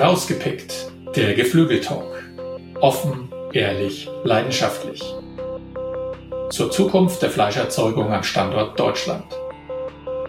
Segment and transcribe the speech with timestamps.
[0.00, 2.24] Rausgepickt, der Geflügeltalk.
[2.80, 5.02] Offen, ehrlich, leidenschaftlich.
[6.48, 9.26] Zur Zukunft der Fleischerzeugung am Standort Deutschland.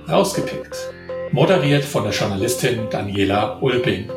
[0.10, 0.76] Rausgepickt.
[1.32, 4.10] Moderiert von der Journalistin Daniela Ulbing.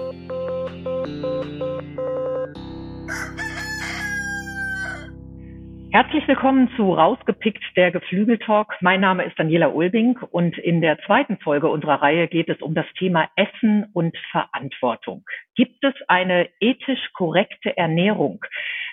[6.15, 8.77] Herzlich willkommen zu Rausgepickt der Geflügeltalk.
[8.81, 12.73] Mein Name ist Daniela Ulbing und in der zweiten Folge unserer Reihe geht es um
[12.73, 15.25] das Thema Essen und Verantwortung.
[15.57, 18.45] Gibt es eine ethisch korrekte Ernährung?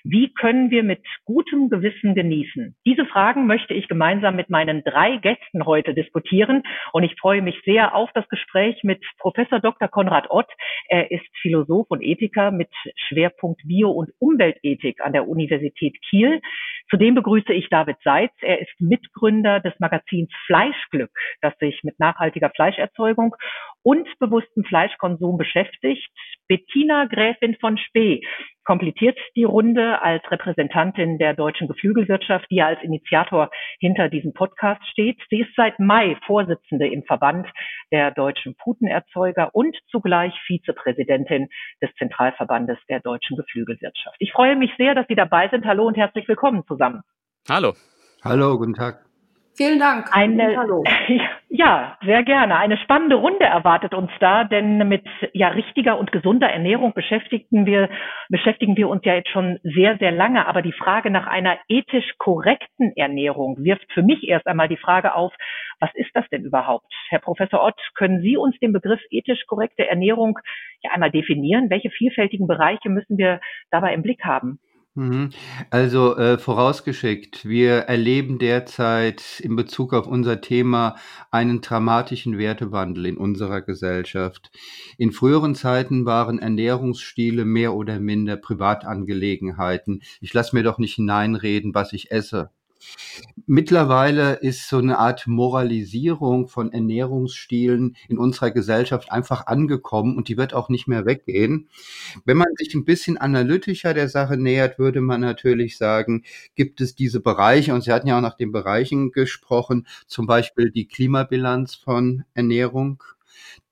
[0.03, 2.75] Wie können wir mit gutem Gewissen genießen?
[2.85, 7.59] Diese Fragen möchte ich gemeinsam mit meinen drei Gästen heute diskutieren und ich freue mich
[7.65, 9.87] sehr auf das Gespräch mit Professor Dr.
[9.87, 10.49] Konrad Ott.
[10.87, 16.41] Er ist Philosoph und Ethiker mit Schwerpunkt Bio- und Umweltethik an der Universität Kiel.
[16.89, 18.33] Zudem begrüße ich David Seitz.
[18.41, 23.35] Er ist Mitgründer des Magazins Fleischglück, das sich mit nachhaltiger Fleischerzeugung
[23.83, 26.09] und bewusstem Fleischkonsum beschäftigt.
[26.47, 28.21] Bettina Gräfin von Spee
[28.63, 34.81] komplettiert die Runde als Repräsentantin der deutschen Geflügelwirtschaft, die ja als Initiator hinter diesem Podcast
[34.89, 35.19] steht.
[35.29, 37.47] Sie ist seit Mai Vorsitzende im Verband
[37.91, 41.47] der deutschen Putenerzeuger und zugleich Vizepräsidentin
[41.81, 44.15] des Zentralverbandes der deutschen Geflügelwirtschaft.
[44.19, 45.65] Ich freue mich sehr, dass Sie dabei sind.
[45.65, 47.01] Hallo und herzlich willkommen zusammen.
[47.49, 47.73] Hallo.
[48.23, 49.10] Hallo, guten Tag.
[49.53, 50.07] Vielen Dank.
[50.11, 50.83] Eine, Hallo.
[51.49, 52.57] Ja, sehr gerne.
[52.57, 57.89] Eine spannende Runde erwartet uns da, denn mit ja richtiger und gesunder Ernährung beschäftigen wir
[58.29, 60.47] beschäftigen wir uns ja jetzt schon sehr sehr lange.
[60.47, 65.13] Aber die Frage nach einer ethisch korrekten Ernährung wirft für mich erst einmal die Frage
[65.13, 65.33] auf:
[65.81, 67.79] Was ist das denn überhaupt, Herr Professor Ott?
[67.95, 70.39] Können Sie uns den Begriff ethisch korrekte Ernährung
[70.81, 71.69] ja einmal definieren?
[71.69, 74.59] Welche vielfältigen Bereiche müssen wir dabei im Blick haben?
[74.95, 75.29] Mhm.
[75.69, 80.97] Also, äh, vorausgeschickt, wir erleben derzeit in Bezug auf unser Thema
[81.31, 84.51] einen dramatischen Wertewandel in unserer Gesellschaft.
[84.97, 90.01] In früheren Zeiten waren Ernährungsstile mehr oder minder Privatangelegenheiten.
[90.19, 92.51] Ich lasse mir doch nicht hineinreden, was ich esse.
[93.45, 100.37] Mittlerweile ist so eine Art Moralisierung von Ernährungsstilen in unserer Gesellschaft einfach angekommen und die
[100.37, 101.69] wird auch nicht mehr weggehen.
[102.25, 106.23] Wenn man sich ein bisschen analytischer der Sache nähert, würde man natürlich sagen,
[106.55, 110.71] gibt es diese Bereiche, und Sie hatten ja auch nach den Bereichen gesprochen, zum Beispiel
[110.71, 113.03] die Klimabilanz von Ernährung,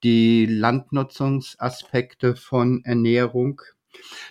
[0.03, 3.61] die Landnutzungsaspekte von Ernährung,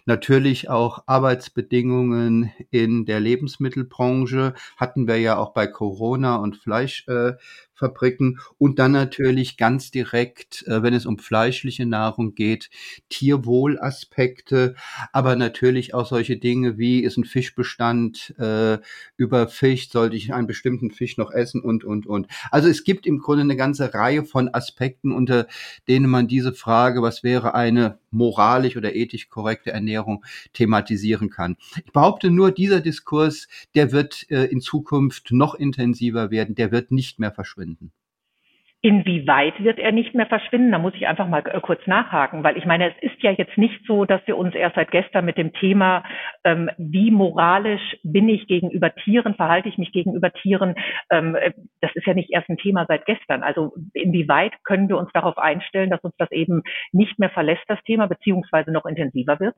[0.07, 7.35] Natürlich auch Arbeitsbedingungen in der Lebensmittelbranche hatten wir ja auch bei Corona und Fleisch, äh,
[7.78, 12.71] Fabriken und dann natürlich ganz direkt, äh, wenn es um fleischliche Nahrung geht,
[13.09, 14.75] Tierwohlaspekte,
[15.12, 18.78] aber natürlich auch solche Dinge wie ist ein Fischbestand äh,
[19.16, 22.27] überfischt, sollte ich einen bestimmten Fisch noch essen und und und.
[22.50, 25.47] Also es gibt im Grunde eine ganze Reihe von Aspekten, unter
[25.87, 31.56] denen man diese Frage, was wäre eine moralisch oder ethisch korrekte Ernährung, thematisieren kann.
[31.84, 36.91] Ich behaupte nur, dieser Diskurs, der wird äh, in Zukunft noch intensiver werden, der wird
[36.91, 37.97] nicht mehr verschwinden verschwinden.
[38.81, 40.71] Inwieweit wird er nicht mehr verschwinden?
[40.71, 43.59] Da muss ich einfach mal äh, kurz nachhaken, weil ich meine, es ist ja jetzt
[43.59, 46.05] nicht so, dass wir uns erst seit gestern mit dem Thema,
[46.44, 50.77] ähm, wie moralisch bin ich gegenüber Tieren, verhalte ich mich gegenüber Tieren,
[51.11, 53.43] ähm, äh, das ist ja nicht erst ein Thema seit gestern.
[53.43, 56.62] Also inwieweit können wir uns darauf einstellen, dass uns das eben
[56.93, 59.56] nicht mehr verlässt, das Thema, beziehungsweise noch intensiver wird?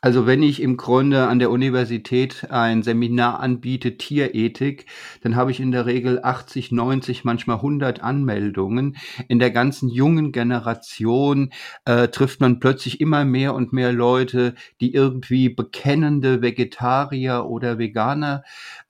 [0.00, 4.86] Also wenn ich im Grunde an der Universität ein Seminar anbiete, Tierethik,
[5.22, 8.96] dann habe ich in der Regel 80, 90, manchmal 100 Anmeldungen Rückmeldungen.
[9.28, 11.52] In der ganzen jungen Generation
[11.84, 18.42] äh, trifft man plötzlich immer mehr und mehr Leute, die irgendwie bekennende Vegetarier oder Veganer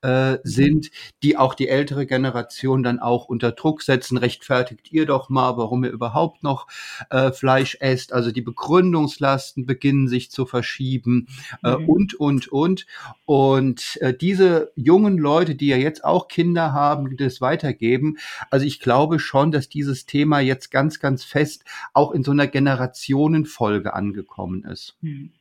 [0.02, 0.90] äh, sind,
[1.22, 4.16] die auch die ältere Generation dann auch unter Druck setzen.
[4.16, 6.66] Rechtfertigt ihr doch mal, warum ihr überhaupt noch
[7.10, 8.12] äh, Fleisch esst.
[8.12, 11.28] Also die Begründungslasten beginnen sich zu verschieben
[11.64, 11.88] äh, mhm.
[11.88, 12.86] und, und, und.
[13.24, 18.18] Und äh, diese jungen Leute, die ja jetzt auch Kinder haben, die das weitergeben,
[18.50, 21.64] also ich glaube schon, schon, dass dieses Thema jetzt ganz, ganz fest
[21.94, 24.96] auch in so einer Generationenfolge angekommen ist.
[25.02, 25.32] Hm.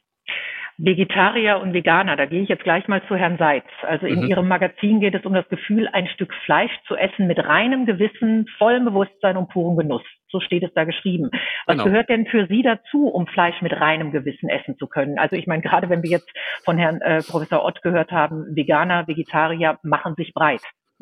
[0.80, 3.66] Vegetarier und Veganer, da gehe ich jetzt gleich mal zu Herrn Seitz.
[3.82, 4.28] Also in mhm.
[4.28, 8.46] Ihrem Magazin geht es um das Gefühl, ein Stück Fleisch zu essen mit reinem Gewissen,
[8.60, 10.04] vollem Bewusstsein und purem Genuss.
[10.30, 11.32] So steht es da geschrieben.
[11.66, 11.86] Was genau.
[11.86, 15.18] gehört denn für Sie dazu, um Fleisch mit reinem Gewissen essen zu können?
[15.18, 16.30] Also ich meine, gerade wenn wir jetzt
[16.64, 20.62] von Herrn äh, Professor Ott gehört haben, Veganer, Vegetarier machen sich breit.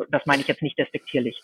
[0.09, 1.41] Das meine ich jetzt nicht despektierlich.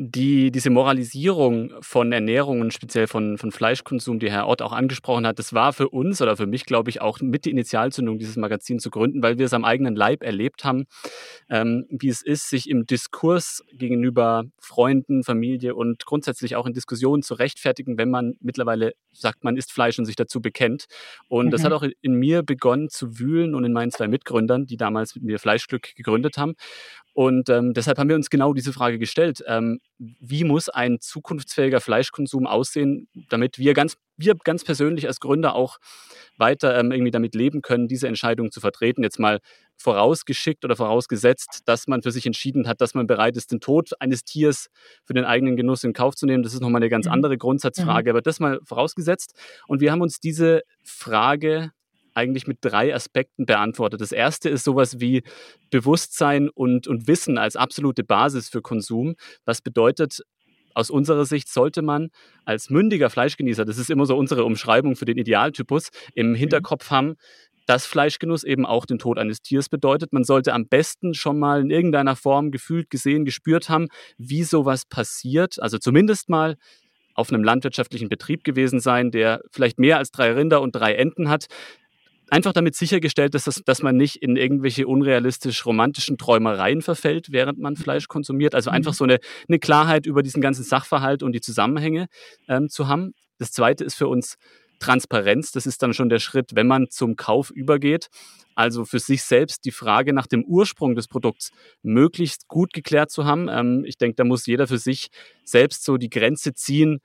[0.00, 5.26] Die, diese Moralisierung von Ernährung und speziell von, von Fleischkonsum, die Herr Ott auch angesprochen
[5.26, 8.36] hat, das war für uns oder für mich, glaube ich, auch mit die Initialzündung, dieses
[8.36, 10.84] Magazin zu gründen, weil wir es am eigenen Leib erlebt haben,
[11.50, 17.24] ähm, wie es ist, sich im Diskurs gegenüber Freunden, Familie und grundsätzlich auch in Diskussionen
[17.24, 20.86] zu rechtfertigen, wenn man mittlerweile sagt, man isst Fleisch und sich dazu bekennt.
[21.26, 21.50] Und mhm.
[21.50, 25.16] das hat auch in mir begonnen zu wühlen und in meinen zwei Mitgründern, die damals
[25.16, 26.54] mit mir Fleischglück gegründet haben.
[27.18, 29.42] Und ähm, deshalb haben wir uns genau diese Frage gestellt.
[29.48, 35.56] Ähm, wie muss ein zukunftsfähiger Fleischkonsum aussehen, damit wir ganz, wir ganz persönlich als Gründer
[35.56, 35.78] auch
[36.36, 39.02] weiter ähm, irgendwie damit leben können, diese Entscheidung zu vertreten?
[39.02, 39.40] Jetzt mal
[39.76, 44.00] vorausgeschickt oder vorausgesetzt, dass man für sich entschieden hat, dass man bereit ist, den Tod
[44.00, 44.68] eines Tiers
[45.04, 46.44] für den eigenen Genuss in Kauf zu nehmen.
[46.44, 47.14] Das ist nochmal eine ganz mhm.
[47.14, 48.14] andere Grundsatzfrage, mhm.
[48.14, 49.34] aber das mal vorausgesetzt.
[49.66, 51.72] Und wir haben uns diese Frage
[52.18, 54.00] eigentlich mit drei Aspekten beantwortet.
[54.00, 55.22] Das erste ist sowas wie
[55.70, 59.14] Bewusstsein und, und Wissen als absolute Basis für Konsum.
[59.44, 60.22] Was bedeutet,
[60.74, 62.10] aus unserer Sicht sollte man
[62.44, 66.34] als mündiger Fleischgenießer, das ist immer so unsere Umschreibung für den Idealtypus, im mhm.
[66.34, 67.14] Hinterkopf haben,
[67.66, 70.12] dass Fleischgenuss eben auch den Tod eines Tiers bedeutet.
[70.12, 74.86] Man sollte am besten schon mal in irgendeiner Form gefühlt, gesehen, gespürt haben, wie sowas
[74.86, 75.60] passiert.
[75.60, 76.56] Also zumindest mal
[77.14, 81.28] auf einem landwirtschaftlichen Betrieb gewesen sein, der vielleicht mehr als drei Rinder und drei Enten
[81.28, 81.46] hat
[82.30, 87.76] einfach damit sichergestellt dass, dass man nicht in irgendwelche unrealistisch romantischen Träumereien verfällt, während man
[87.76, 88.54] Fleisch konsumiert.
[88.54, 88.96] Also einfach mhm.
[88.96, 92.06] so eine, eine Klarheit über diesen ganzen Sachverhalt und die Zusammenhänge
[92.48, 93.12] ähm, zu haben.
[93.38, 94.36] Das Zweite ist für uns
[94.78, 95.52] Transparenz.
[95.52, 98.08] Das ist dann schon der Schritt, wenn man zum Kauf übergeht.
[98.54, 101.52] Also für sich selbst die Frage nach dem Ursprung des Produkts
[101.82, 103.48] möglichst gut geklärt zu haben.
[103.48, 105.08] Ähm, ich denke, da muss jeder für sich
[105.44, 106.98] selbst so die Grenze ziehen.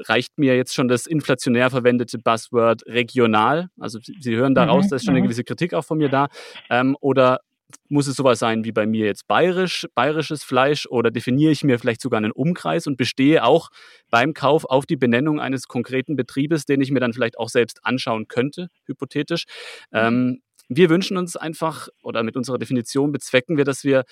[0.00, 3.68] Reicht mir jetzt schon das inflationär verwendete Buzzword regional?
[3.78, 6.28] Also Sie hören daraus, mhm, da ist schon eine gewisse Kritik auch von mir da.
[6.68, 7.40] Ähm, oder
[7.88, 11.78] muss es sowas sein wie bei mir jetzt bayerisch, bayerisches Fleisch oder definiere ich mir
[11.78, 13.70] vielleicht sogar einen Umkreis und bestehe auch
[14.10, 17.84] beim Kauf auf die Benennung eines konkreten Betriebes, den ich mir dann vielleicht auch selbst
[17.84, 19.44] anschauen könnte, hypothetisch.
[19.90, 19.98] Mhm.
[19.98, 24.04] Ähm, wir wünschen uns einfach, oder mit unserer Definition bezwecken wir, dass wir,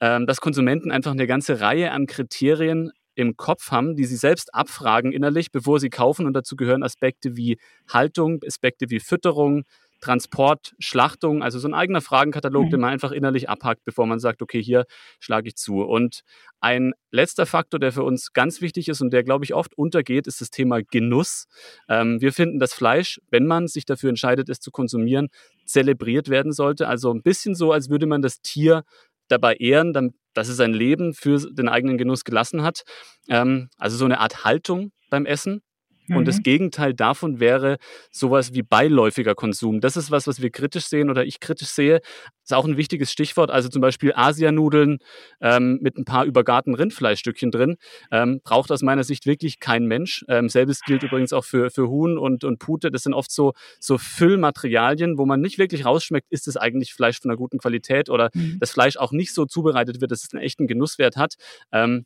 [0.00, 4.54] ähm, dass Konsumenten einfach eine ganze Reihe an Kriterien im Kopf haben, die sie selbst
[4.54, 6.26] abfragen innerlich, bevor sie kaufen.
[6.26, 7.58] Und dazu gehören Aspekte wie
[7.88, 9.64] Haltung, Aspekte wie Fütterung,
[10.04, 12.70] Transport, Schlachtung, also so ein eigener Fragenkatalog, mhm.
[12.70, 14.84] den man einfach innerlich abhakt, bevor man sagt, okay, hier
[15.18, 15.80] schlage ich zu.
[15.80, 16.20] Und
[16.60, 20.26] ein letzter Faktor, der für uns ganz wichtig ist und der, glaube ich, oft untergeht,
[20.26, 21.46] ist das Thema Genuss.
[21.88, 25.28] Ähm, wir finden, dass Fleisch, wenn man sich dafür entscheidet, es zu konsumieren,
[25.64, 26.86] zelebriert werden sollte.
[26.86, 28.84] Also ein bisschen so, als würde man das Tier
[29.28, 32.82] dabei ehren, dass es sein Leben für den eigenen Genuss gelassen hat.
[33.30, 35.62] Ähm, also so eine Art Haltung beim Essen.
[36.08, 36.42] Und das mhm.
[36.42, 37.78] Gegenteil davon wäre
[38.10, 39.80] sowas wie beiläufiger Konsum.
[39.80, 42.00] Das ist was, was wir kritisch sehen oder ich kritisch sehe.
[42.00, 43.50] Das ist auch ein wichtiges Stichwort.
[43.50, 44.98] Also zum Beispiel Asianudeln
[45.40, 47.76] ähm, mit ein paar übergarten Rindfleischstückchen drin.
[48.10, 50.24] Ähm, braucht aus meiner Sicht wirklich kein Mensch.
[50.28, 52.90] Ähm, selbes gilt übrigens auch für, für Huhn und, und Pute.
[52.90, 57.20] Das sind oft so, so Füllmaterialien, wo man nicht wirklich rausschmeckt, ist es eigentlich Fleisch
[57.20, 58.58] von einer guten Qualität oder mhm.
[58.60, 61.34] das Fleisch auch nicht so zubereitet wird, dass es einen echten Genusswert hat.
[61.72, 62.04] Ähm,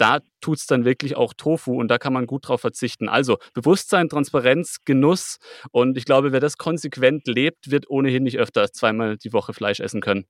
[0.00, 3.08] da tut es dann wirklich auch Tofu und da kann man gut drauf verzichten.
[3.08, 5.38] Also Bewusstsein, Transparenz, Genuss
[5.72, 9.52] und ich glaube, wer das konsequent lebt, wird ohnehin nicht öfter als zweimal die Woche
[9.52, 10.26] Fleisch essen können.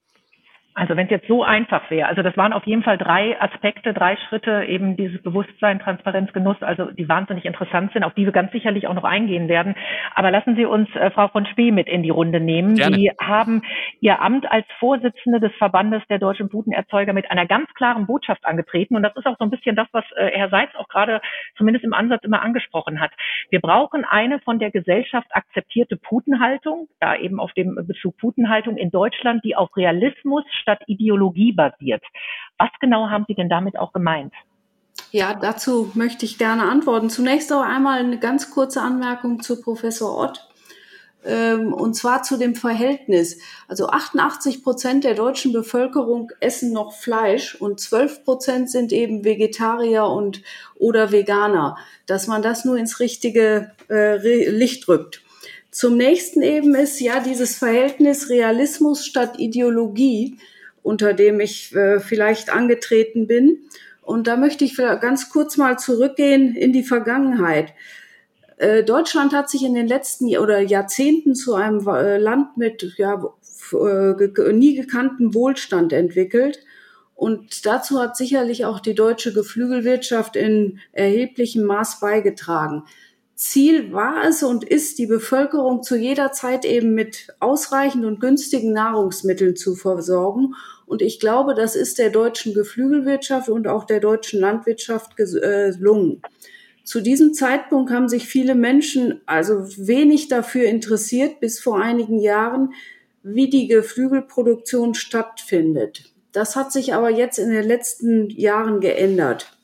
[0.75, 3.93] Also wenn es jetzt so einfach wäre, also das waren auf jeden Fall drei Aspekte,
[3.93, 8.33] drei Schritte, eben dieses Bewusstsein, Transparenz, Genuss, also die wahnsinnig interessant sind, auf die wir
[8.33, 9.75] ganz sicherlich auch noch eingehen werden.
[10.15, 12.77] Aber lassen Sie uns äh, Frau von Spee mit in die Runde nehmen.
[12.77, 12.97] Gerne.
[12.97, 13.63] Sie haben
[14.01, 18.95] Ihr Amt als Vorsitzende des Verbandes der deutschen Putenerzeuger mit einer ganz klaren Botschaft angetreten.
[18.95, 21.21] Und das ist auch so ein bisschen das, was äh, Herr Seitz auch gerade
[21.57, 23.11] zumindest im Ansatz immer angesprochen hat.
[23.51, 28.91] Wir brauchen eine von der Gesellschaft akzeptierte Putenhaltung, da eben auf dem Bezug Putenhaltung in
[28.91, 32.03] Deutschland, die auf Realismus statt Ideologie basiert.
[32.59, 34.33] Was genau haben Sie denn damit auch gemeint?
[35.13, 37.11] Ja, dazu möchte ich gerne antworten.
[37.11, 40.47] Zunächst auch einmal eine ganz kurze Anmerkung zu Professor Ott.
[41.25, 43.39] Ähm, und zwar zu dem Verhältnis.
[43.69, 50.05] Also 88 Prozent der deutschen Bevölkerung essen noch Fleisch und 12 Prozent sind eben Vegetarier
[50.05, 50.43] und
[50.77, 51.77] oder Veganer.
[52.07, 54.17] Dass man das nur ins richtige äh,
[54.49, 55.23] Licht rückt.
[55.71, 60.37] Zum nächsten eben ist ja dieses Verhältnis Realismus statt Ideologie
[60.83, 63.59] unter dem ich äh, vielleicht angetreten bin.
[64.03, 67.75] Und da möchte ich ganz kurz mal zurückgehen in die Vergangenheit.
[68.57, 73.23] Äh, Deutschland hat sich in den letzten oder Jahrzehnten zu einem äh, Land mit ja,
[73.73, 76.61] äh, nie gekannten Wohlstand entwickelt.
[77.15, 82.85] Und dazu hat sicherlich auch die deutsche Geflügelwirtschaft in erheblichem Maß beigetragen.
[83.41, 88.75] Ziel war es und ist, die Bevölkerung zu jeder Zeit eben mit ausreichend und günstigen
[88.75, 90.55] Nahrungsmitteln zu versorgen
[90.85, 96.21] Und ich glaube, das ist der deutschen Geflügelwirtschaft und auch der deutschen Landwirtschaft äh, gelungen.
[96.85, 102.75] Zu diesem Zeitpunkt haben sich viele Menschen also wenig dafür interessiert, bis vor einigen Jahren,
[103.23, 106.13] wie die Geflügelproduktion stattfindet.
[106.33, 109.57] Das hat sich aber jetzt in den letzten Jahren geändert.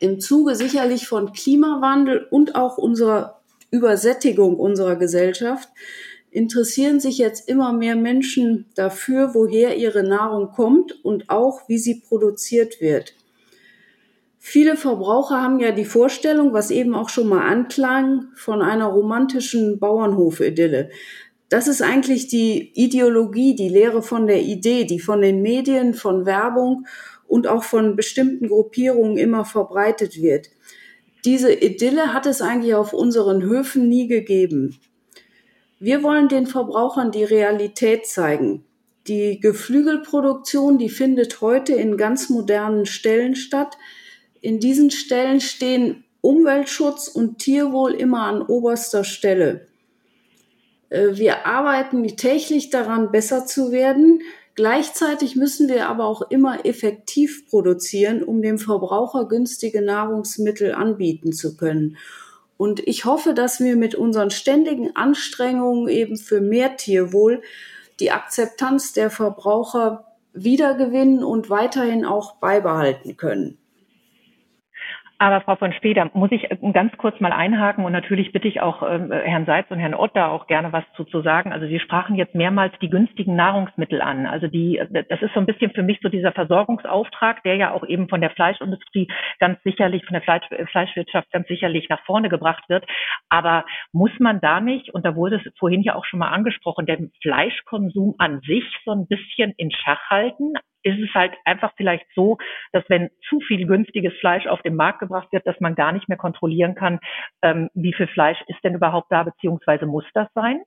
[0.00, 3.40] Im Zuge sicherlich von Klimawandel und auch unserer
[3.70, 5.68] Übersättigung unserer Gesellschaft
[6.30, 12.00] interessieren sich jetzt immer mehr Menschen dafür, woher ihre Nahrung kommt und auch wie sie
[12.00, 13.14] produziert wird.
[14.38, 19.78] Viele Verbraucher haben ja die Vorstellung, was eben auch schon mal anklang, von einer romantischen
[19.78, 20.88] Bauernhof-Idylle.
[21.50, 26.24] Das ist eigentlich die Ideologie, die Lehre von der Idee, die von den Medien, von
[26.24, 26.86] Werbung
[27.30, 30.50] und auch von bestimmten Gruppierungen immer verbreitet wird.
[31.24, 34.80] Diese Idylle hat es eigentlich auf unseren Höfen nie gegeben.
[35.78, 38.64] Wir wollen den Verbrauchern die Realität zeigen.
[39.06, 43.78] Die Geflügelproduktion, die findet heute in ganz modernen Stellen statt,
[44.40, 49.68] in diesen Stellen stehen Umweltschutz und Tierwohl immer an oberster Stelle.
[50.88, 54.22] Äh, wir arbeiten täglich daran, besser zu werden.
[54.60, 61.56] Gleichzeitig müssen wir aber auch immer effektiv produzieren, um dem Verbraucher günstige Nahrungsmittel anbieten zu
[61.56, 61.96] können.
[62.58, 67.40] Und ich hoffe, dass wir mit unseren ständigen Anstrengungen eben für mehr Tierwohl
[68.00, 73.56] die Akzeptanz der Verbraucher wiedergewinnen und weiterhin auch beibehalten können.
[75.20, 78.48] Aber Frau von Spee, da muss ich äh, ganz kurz mal einhaken und natürlich bitte
[78.48, 81.52] ich auch ähm, Herrn Seitz und Herrn Ott da auch gerne was zu, zu sagen.
[81.52, 84.24] Also Sie sprachen jetzt mehrmals die günstigen Nahrungsmittel an.
[84.24, 87.72] Also die, äh, das ist so ein bisschen für mich so dieser Versorgungsauftrag, der ja
[87.72, 89.08] auch eben von der Fleischindustrie
[89.38, 92.86] ganz sicherlich, von der Fleisch, äh, Fleischwirtschaft ganz sicherlich nach vorne gebracht wird.
[93.28, 96.86] Aber muss man da nicht, und da wurde es vorhin ja auch schon mal angesprochen,
[96.86, 100.54] den Fleischkonsum an sich so ein bisschen in Schach halten?
[100.82, 102.38] Ist es halt einfach vielleicht so,
[102.72, 106.08] dass wenn zu viel günstiges Fleisch auf den Markt gebracht wird, dass man gar nicht
[106.08, 107.00] mehr kontrollieren kann,
[107.42, 110.62] ähm, wie viel Fleisch ist denn überhaupt da, beziehungsweise muss das sein?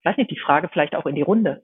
[0.00, 1.62] Ich weiß nicht, die Frage vielleicht auch in die Runde.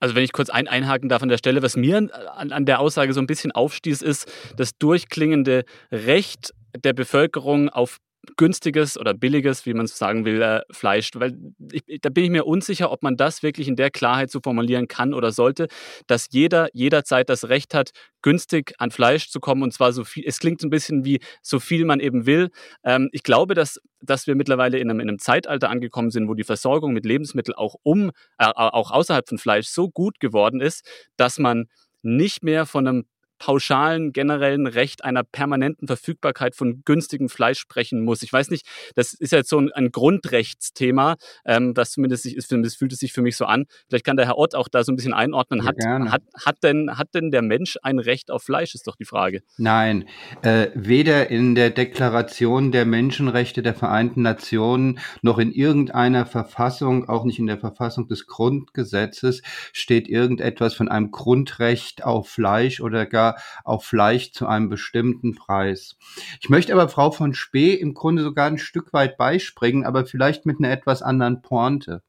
[0.00, 2.80] Also wenn ich kurz ein einhaken darf an der Stelle, was mir an, an der
[2.80, 7.98] Aussage so ein bisschen aufstieß, ist das durchklingende Recht der Bevölkerung auf
[8.36, 11.10] günstiges oder billiges, wie man es sagen will, äh, Fleisch.
[11.14, 11.36] Weil
[11.72, 14.88] ich, da bin ich mir unsicher, ob man das wirklich in der Klarheit so formulieren
[14.88, 15.68] kann oder sollte,
[16.06, 17.90] dass jeder jederzeit das Recht hat,
[18.22, 20.24] günstig an Fleisch zu kommen und zwar so viel.
[20.26, 22.50] Es klingt ein bisschen wie so viel man eben will.
[22.84, 26.34] Ähm, ich glaube, dass, dass wir mittlerweile in einem, in einem Zeitalter angekommen sind, wo
[26.34, 30.84] die Versorgung mit Lebensmitteln auch um, äh, auch außerhalb von Fleisch so gut geworden ist,
[31.16, 31.66] dass man
[32.02, 33.04] nicht mehr von einem
[33.38, 38.22] pauschalen generellen Recht einer permanenten Verfügbarkeit von günstigem Fleisch sprechen muss.
[38.22, 42.78] Ich weiß nicht, das ist jetzt so ein, ein Grundrechtsthema, ähm, das zumindest ist, zumindest
[42.78, 43.66] fühlt es sich für mich so an.
[43.88, 45.64] Vielleicht kann der Herr Ott auch da so ein bisschen einordnen.
[45.64, 48.96] Hat, ja, hat, hat, denn, hat denn der Mensch ein Recht auf Fleisch, ist doch
[48.96, 49.42] die Frage.
[49.58, 50.06] Nein,
[50.42, 57.24] äh, weder in der Deklaration der Menschenrechte der Vereinten Nationen noch in irgendeiner Verfassung, auch
[57.24, 63.25] nicht in der Verfassung des Grundgesetzes, steht irgendetwas von einem Grundrecht auf Fleisch oder gar
[63.64, 65.96] auf Fleisch zu einem bestimmten Preis.
[66.40, 70.46] Ich möchte aber Frau von Spee im Grunde sogar ein Stück weit beispringen, aber vielleicht
[70.46, 72.02] mit einer etwas anderen Pointe.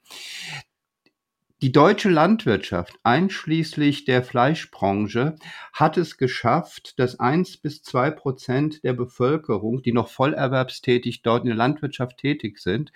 [1.63, 5.37] Die deutsche Landwirtschaft, einschließlich der Fleischbranche,
[5.73, 11.47] hat es geschafft, dass eins bis zwei Prozent der Bevölkerung, die noch vollerwerbstätig dort in
[11.47, 12.91] der Landwirtschaft tätig sind,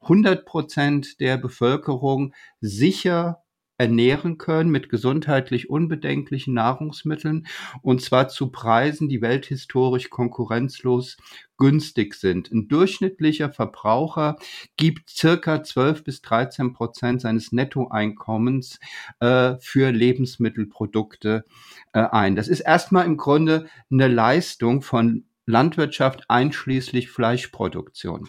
[0.00, 3.43] 100 Prozent der Bevölkerung sicher
[3.76, 7.46] ernähren können mit gesundheitlich unbedenklichen Nahrungsmitteln
[7.82, 11.16] und zwar zu Preisen, die welthistorisch konkurrenzlos
[11.56, 12.50] günstig sind.
[12.52, 14.36] Ein durchschnittlicher Verbraucher
[14.76, 18.78] gibt circa 12 bis 13 Prozent seines Nettoeinkommens
[19.20, 21.44] äh, für Lebensmittelprodukte
[21.92, 22.36] äh, ein.
[22.36, 28.28] Das ist erstmal im Grunde eine Leistung von Landwirtschaft einschließlich Fleischproduktion.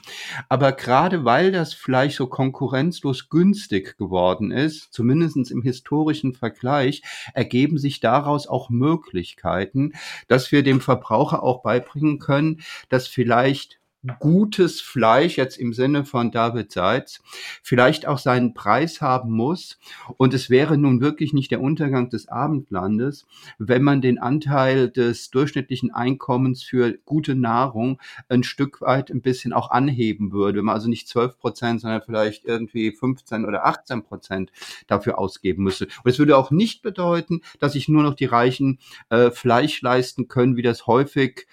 [0.49, 7.01] Aber gerade weil das Fleisch so konkurrenzlos günstig geworden ist, zumindest im historischen Vergleich,
[7.33, 9.93] ergeben sich daraus auch Möglichkeiten,
[10.27, 13.79] dass wir dem Verbraucher auch beibringen können, dass vielleicht
[14.19, 17.21] gutes Fleisch, jetzt im Sinne von David Seitz,
[17.63, 19.77] vielleicht auch seinen Preis haben muss.
[20.17, 23.25] Und es wäre nun wirklich nicht der Untergang des Abendlandes,
[23.57, 29.53] wenn man den Anteil des durchschnittlichen Einkommens für gute Nahrung ein Stück weit ein bisschen
[29.53, 30.59] auch anheben würde.
[30.59, 34.51] Wenn man also nicht 12 Prozent, sondern vielleicht irgendwie 15 oder 18 Prozent
[34.87, 35.85] dafür ausgeben müsste.
[35.85, 40.27] Und es würde auch nicht bedeuten, dass sich nur noch die Reichen äh, Fleisch leisten
[40.27, 41.47] können, wie das häufig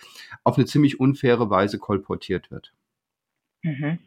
[0.45, 2.73] auf eine ziemlich unfaire Weise kolportiert wird.
[3.63, 4.01] Mhm.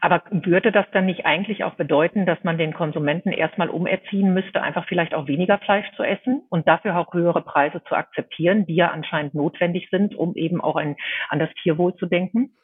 [0.00, 4.62] Aber würde das dann nicht eigentlich auch bedeuten, dass man den Konsumenten erstmal umerziehen müsste,
[4.62, 8.74] einfach vielleicht auch weniger Fleisch zu essen und dafür auch höhere Preise zu akzeptieren, die
[8.74, 10.96] ja anscheinend notwendig sind, um eben auch ein,
[11.28, 12.56] an das Tierwohl zu denken?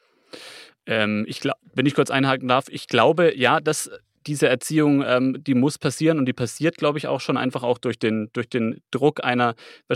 [0.87, 3.91] Ähm, ich glaub, wenn ich kurz einhaken darf, ich glaube, ja, dass
[4.27, 7.77] diese Erziehung, ähm, die muss passieren und die passiert, glaube ich, auch schon einfach auch
[7.77, 9.55] durch den, durch den Druck einer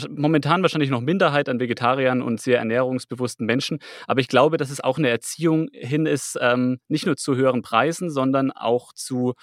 [0.09, 3.79] momentan wahrscheinlich noch Minderheit an Vegetariern und sehr ernährungsbewussten Menschen.
[4.07, 7.61] Aber ich glaube, dass es auch eine Erziehung hin ist, ähm, nicht nur zu höheren
[7.61, 9.33] Preisen, sondern auch zu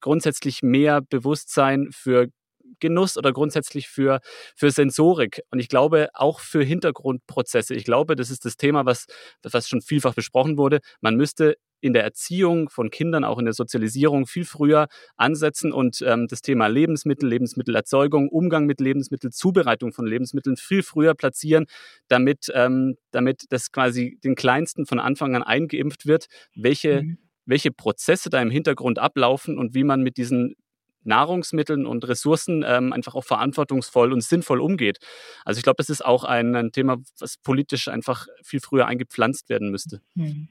[0.00, 2.28] grundsätzlich mehr Bewusstsein für
[2.80, 4.20] Genuss oder grundsätzlich für,
[4.56, 5.42] für Sensorik.
[5.50, 7.74] Und ich glaube auch für Hintergrundprozesse.
[7.74, 9.06] Ich glaube, das ist das Thema, was,
[9.42, 10.80] was schon vielfach besprochen wurde.
[11.00, 16.02] Man müsste in der Erziehung von Kindern, auch in der Sozialisierung viel früher ansetzen und
[16.02, 21.66] ähm, das Thema Lebensmittel, Lebensmittelerzeugung, Umgang mit Lebensmitteln, Zubereitung von Lebensmitteln viel früher platzieren,
[22.08, 27.18] damit, ähm, damit das quasi den Kleinsten von Anfang an eingeimpft wird, welche, mhm.
[27.46, 30.56] welche Prozesse da im Hintergrund ablaufen und wie man mit diesen
[31.04, 34.98] Nahrungsmitteln und Ressourcen ähm, einfach auch verantwortungsvoll und sinnvoll umgeht.
[35.44, 39.48] Also ich glaube, das ist auch ein, ein, Thema, was politisch einfach viel früher eingepflanzt
[39.48, 40.02] werden müsste.
[40.14, 40.48] Mhm.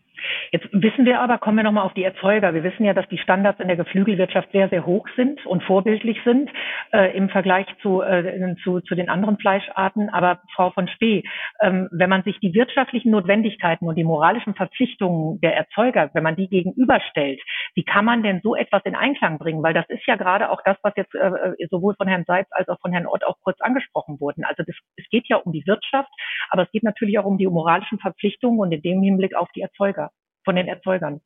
[0.51, 2.54] Jetzt wissen wir aber, kommen wir nochmal auf die Erzeuger.
[2.54, 6.18] Wir wissen ja, dass die Standards in der Geflügelwirtschaft sehr, sehr hoch sind und vorbildlich
[6.24, 6.50] sind
[6.94, 10.10] äh, im Vergleich zu, äh, zu, zu den anderen Fleischarten.
[10.10, 11.24] Aber Frau von Spee,
[11.62, 16.36] ähm, wenn man sich die wirtschaftlichen Notwendigkeiten und die moralischen Verpflichtungen der Erzeuger, wenn man
[16.36, 17.42] die gegenüberstellt,
[17.75, 19.63] wie kann man denn so etwas in Einklang bringen?
[19.63, 22.70] Weil das ist ja gerade auch das, was jetzt äh, sowohl von Herrn Seitz als
[22.70, 24.46] auch von Herrn Ott auch kurz angesprochen wurden.
[24.46, 26.10] Also das, es geht ja um die Wirtschaft,
[26.50, 29.62] aber es geht natürlich auch um die moralischen Verpflichtungen und in dem Hinblick auf die
[29.62, 30.12] Erzeuger
[30.48, 31.20] von den Erzeugern?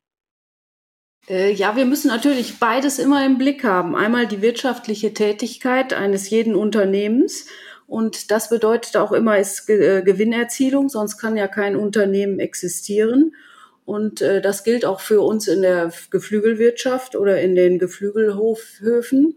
[1.28, 3.94] Äh, ja, wir müssen natürlich beides immer im Blick haben.
[3.94, 7.46] Einmal die wirtschaftliche Tätigkeit eines jeden Unternehmens.
[7.86, 13.36] Und das bedeutet auch immer ist äh, Gewinnerzielung, sonst kann ja kein Unternehmen existieren.
[13.84, 19.36] Und äh, das gilt auch für uns in der Geflügelwirtschaft oder in den Geflügelhofhöfen.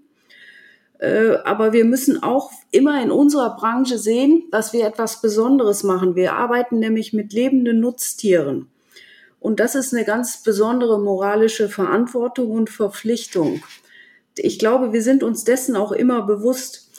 [1.43, 6.15] aber wir müssen auch immer in unserer Branche sehen, dass wir etwas Besonderes machen.
[6.15, 8.71] Wir arbeiten nämlich mit lebenden Nutztieren.
[9.45, 13.61] Und das ist eine ganz besondere moralische Verantwortung und Verpflichtung.
[14.35, 16.89] Ich glaube, wir sind uns dessen auch immer bewusst.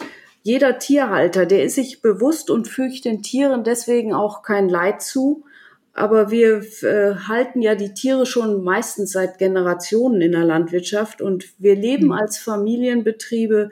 [0.45, 5.43] Jeder Tierhalter, der ist sich bewusst und fügt den Tieren deswegen auch kein Leid zu.
[5.93, 11.47] Aber wir äh, halten ja die Tiere schon meistens seit Generationen in der Landwirtschaft und
[11.59, 12.13] wir leben mhm.
[12.13, 13.71] als Familienbetriebe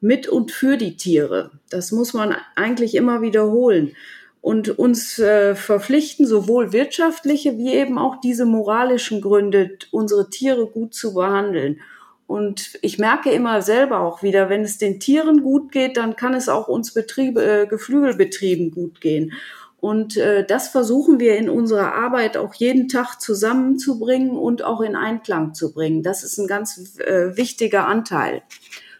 [0.00, 1.50] mit und für die Tiere.
[1.68, 3.94] Das muss man eigentlich immer wiederholen
[4.40, 10.94] und uns äh, verpflichten, sowohl wirtschaftliche wie eben auch diese moralischen Gründe, unsere Tiere gut
[10.94, 11.80] zu behandeln.
[12.26, 16.34] Und ich merke immer selber auch wieder, wenn es den Tieren gut geht, dann kann
[16.34, 19.32] es auch uns Betriebe, äh, Geflügelbetrieben gut gehen.
[19.78, 24.96] Und äh, das versuchen wir in unserer Arbeit auch jeden Tag zusammenzubringen und auch in
[24.96, 26.02] Einklang zu bringen.
[26.02, 28.42] Das ist ein ganz äh, wichtiger Anteil.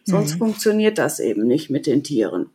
[0.04, 0.38] Sonst mhm.
[0.38, 2.50] funktioniert das eben nicht mit den Tieren.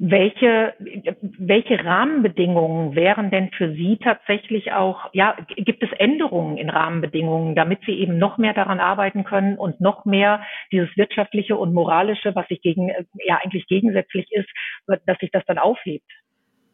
[0.00, 7.56] Welche, welche Rahmenbedingungen wären denn für Sie tatsächlich auch, ja, gibt es Änderungen in Rahmenbedingungen,
[7.56, 12.32] damit Sie eben noch mehr daran arbeiten können und noch mehr dieses wirtschaftliche und moralische,
[12.36, 12.90] was sich gegen,
[13.26, 14.48] ja, eigentlich gegensätzlich ist,
[14.86, 16.06] dass sich das dann aufhebt?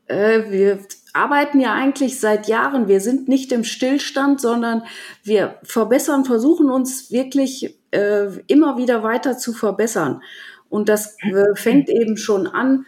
[0.07, 0.81] Äh, wir
[1.15, 2.89] arbeiten ja eigentlich seit Jahren.
[2.89, 4.83] Wir sind nicht im Stillstand, sondern
[5.23, 10.21] wir verbessern, versuchen uns wirklich äh, immer wieder weiter zu verbessern.
[10.69, 12.85] Und das äh, fängt eben schon an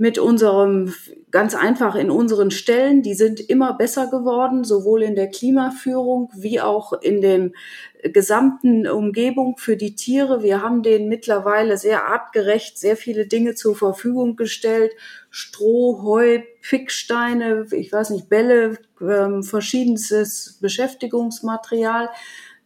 [0.00, 0.94] mit unserem,
[1.30, 6.58] ganz einfach in unseren Stellen, die sind immer besser geworden, sowohl in der Klimaführung wie
[6.58, 7.52] auch in dem
[8.02, 10.42] gesamten Umgebung für die Tiere.
[10.42, 14.92] Wir haben denen mittlerweile sehr artgerecht sehr viele Dinge zur Verfügung gestellt.
[15.28, 22.08] Stroh, Heu, Picksteine, ich weiß nicht, Bälle, ähm, verschiedenes Beschäftigungsmaterial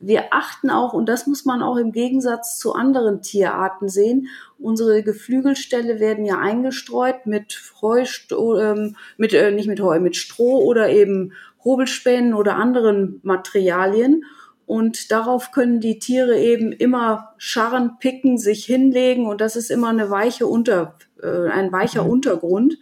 [0.07, 5.03] wir achten auch, und das muss man auch im Gegensatz zu anderen Tierarten sehen, unsere
[5.03, 10.91] Geflügelställe werden ja eingestreut mit Heu, ähm, mit, äh, nicht mit Heu, mit Stroh oder
[10.91, 11.33] eben
[11.65, 14.25] Hobelspänen oder anderen Materialien.
[14.67, 19.89] Und darauf können die Tiere eben immer scharren, picken, sich hinlegen und das ist immer
[19.89, 22.11] eine weiche Unter, äh, ein weicher mhm.
[22.11, 22.79] Untergrund.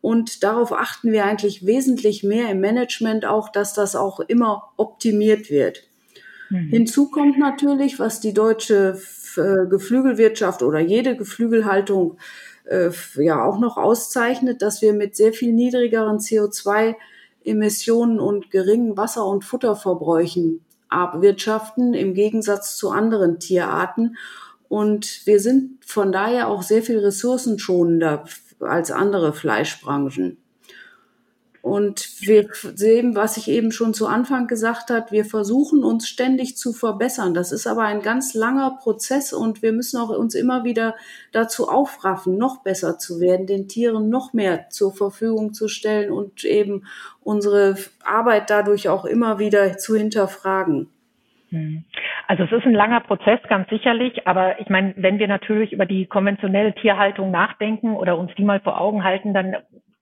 [0.00, 5.50] Und darauf achten wir eigentlich wesentlich mehr im Management auch, dass das auch immer optimiert
[5.50, 5.87] wird.
[6.50, 6.68] Mhm.
[6.68, 9.00] Hinzu kommt natürlich, was die deutsche
[9.36, 12.18] äh, Geflügelwirtschaft oder jede Geflügelhaltung
[12.64, 19.26] äh, ja auch noch auszeichnet, dass wir mit sehr viel niedrigeren CO2-Emissionen und geringen Wasser-
[19.26, 24.16] und Futterverbräuchen abwirtschaften im Gegensatz zu anderen Tierarten.
[24.68, 28.24] Und wir sind von daher auch sehr viel ressourcenschonender
[28.60, 30.38] als andere Fleischbranchen.
[31.60, 36.56] Und wir sehen, was ich eben schon zu Anfang gesagt habe, wir versuchen uns ständig
[36.56, 37.34] zu verbessern.
[37.34, 40.94] Das ist aber ein ganz langer Prozess und wir müssen auch uns immer wieder
[41.32, 46.44] dazu aufraffen, noch besser zu werden, den Tieren noch mehr zur Verfügung zu stellen und
[46.44, 46.84] eben
[47.22, 50.88] unsere Arbeit dadurch auch immer wieder zu hinterfragen.
[51.50, 51.84] Hm.
[52.26, 55.86] Also es ist ein langer Prozess, ganz sicherlich, aber ich meine, wenn wir natürlich über
[55.86, 59.56] die konventionelle Tierhaltung nachdenken oder uns die mal vor Augen halten, dann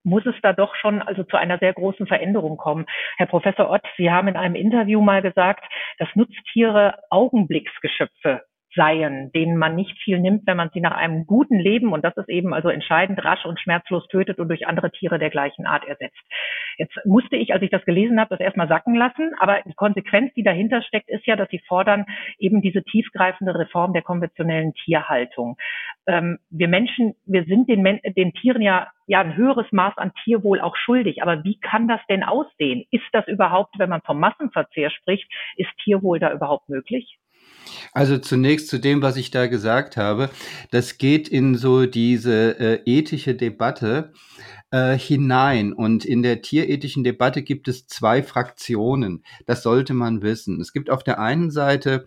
[0.07, 2.85] muss es da doch schon also zu einer sehr großen Veränderung kommen.
[3.17, 5.65] Herr Professor Ott, Sie haben in einem Interview mal gesagt,
[5.99, 8.41] dass Nutztiere Augenblicksgeschöpfe
[8.77, 12.15] seien, denen man nicht viel nimmt, wenn man sie nach einem guten Leben, und das
[12.15, 15.85] ist eben also entscheidend, rasch und schmerzlos tötet und durch andere Tiere der gleichen Art
[15.85, 16.21] ersetzt.
[16.77, 20.33] Jetzt musste ich, als ich das gelesen habe, das erstmal sacken lassen, aber die Konsequenz,
[20.35, 22.05] die dahinter steckt, ist ja, dass sie fordern
[22.37, 25.57] eben diese tiefgreifende Reform der konventionellen Tierhaltung.
[26.05, 30.61] Ähm, wir Menschen, wir sind den, den Tieren ja ja ein höheres Maß an Tierwohl
[30.61, 31.23] auch schuldig.
[31.23, 32.85] Aber wie kann das denn aussehen?
[32.91, 37.17] Ist das überhaupt, wenn man vom Massenverzehr spricht, ist Tierwohl da überhaupt möglich?
[37.93, 40.29] Also zunächst zu dem, was ich da gesagt habe.
[40.71, 44.13] Das geht in so diese äh, ethische Debatte
[44.71, 45.73] äh, hinein.
[45.73, 49.23] Und in der tierethischen Debatte gibt es zwei Fraktionen.
[49.45, 50.61] Das sollte man wissen.
[50.61, 52.05] Es gibt auf der einen Seite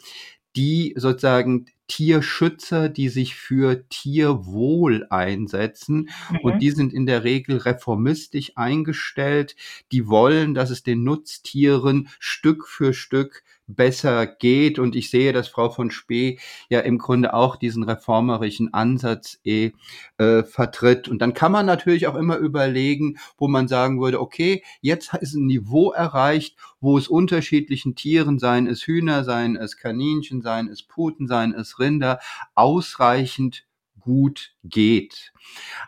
[0.57, 6.09] die sozusagen Tierschützer, die sich für Tierwohl einsetzen.
[6.31, 6.39] Mhm.
[6.43, 9.57] Und die sind in der Regel reformistisch eingestellt.
[9.91, 13.43] Die wollen, dass es den Nutztieren Stück für Stück
[13.75, 14.79] besser geht.
[14.79, 19.73] Und ich sehe, dass Frau von Spee ja im Grunde auch diesen reformerischen Ansatz eh,
[20.19, 21.09] äh, vertritt.
[21.09, 25.35] Und dann kann man natürlich auch immer überlegen, wo man sagen würde, okay, jetzt ist
[25.35, 30.83] ein Niveau erreicht, wo es unterschiedlichen Tieren, seien es Hühner, seien es Kaninchen, seien es
[30.83, 32.21] Puten, seien es Rinder,
[32.55, 33.65] ausreichend
[34.01, 35.33] gut geht.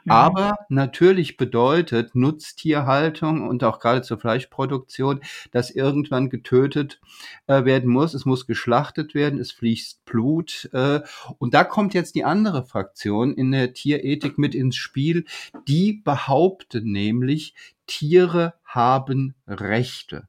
[0.04, 0.12] Mhm.
[0.12, 5.20] Aber natürlich bedeutet Nutztierhaltung und auch gerade zur Fleischproduktion,
[5.50, 7.00] dass irgendwann getötet
[7.46, 8.14] äh, werden muss.
[8.14, 10.68] Es muss geschlachtet werden, es fließt Blut.
[10.72, 11.00] Äh,
[11.38, 15.24] und da kommt jetzt die andere Fraktion in der Tierethik mit ins Spiel.
[15.68, 17.54] Die behaupten nämlich,
[17.86, 20.28] Tiere haben Rechte.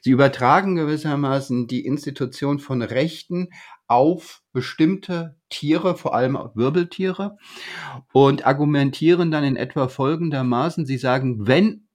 [0.00, 3.48] Sie übertragen gewissermaßen die Institution von Rechten
[3.88, 7.38] auf bestimmte Tiere, vor allem Wirbeltiere,
[8.12, 10.86] und argumentieren dann in etwa folgendermaßen.
[10.86, 11.86] Sie sagen, wenn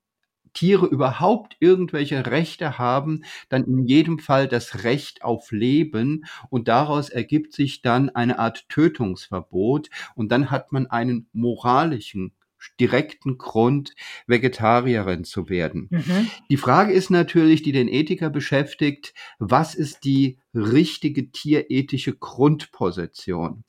[0.53, 7.09] Tiere überhaupt irgendwelche Rechte haben, dann in jedem Fall das Recht auf Leben und daraus
[7.09, 12.33] ergibt sich dann eine Art Tötungsverbot und dann hat man einen moralischen
[12.79, 13.93] direkten Grund,
[14.27, 15.87] Vegetarierin zu werden.
[15.89, 16.29] Mhm.
[16.49, 23.63] Die Frage ist natürlich, die den Ethiker beschäftigt, was ist die richtige tierethische Grundposition?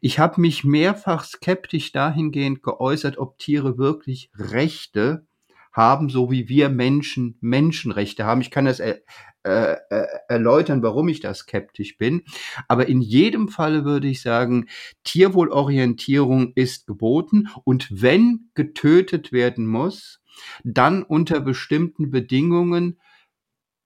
[0.00, 5.26] Ich habe mich mehrfach skeptisch dahingehend geäußert, ob Tiere wirklich Rechte
[5.72, 8.40] haben, so wie wir Menschen Menschenrechte haben.
[8.40, 8.96] Ich kann das äh,
[9.42, 9.76] äh,
[10.28, 12.24] erläutern, warum ich da skeptisch bin.
[12.68, 14.66] Aber in jedem Falle würde ich sagen,
[15.04, 20.20] Tierwohlorientierung ist geboten und wenn getötet werden muss,
[20.62, 23.00] dann unter bestimmten Bedingungen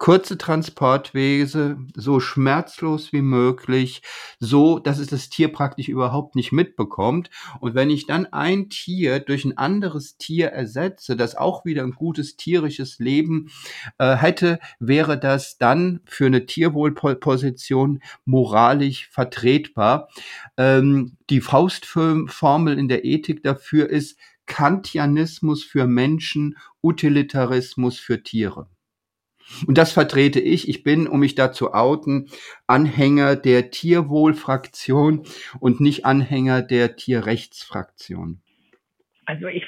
[0.04, 4.02] kurze Transportwege, so schmerzlos wie möglich,
[4.38, 7.30] so, dass es das Tier praktisch überhaupt nicht mitbekommt.
[7.58, 11.92] Und wenn ich dann ein Tier durch ein anderes Tier ersetze, das auch wieder ein
[11.92, 13.50] gutes tierisches Leben
[13.96, 20.10] äh, hätte, wäre das dann für eine Tierwohlposition moralisch vertretbar.
[20.58, 28.68] Ähm, die Faustformel in der Ethik dafür ist Kantianismus für Menschen, Utilitarismus für Tiere.
[29.66, 30.68] Und das vertrete ich.
[30.68, 32.28] Ich bin, um mich da zu outen,
[32.66, 35.24] Anhänger der Tierwohlfraktion
[35.60, 38.40] und nicht Anhänger der Tierrechtsfraktion.
[39.26, 39.63] Also ich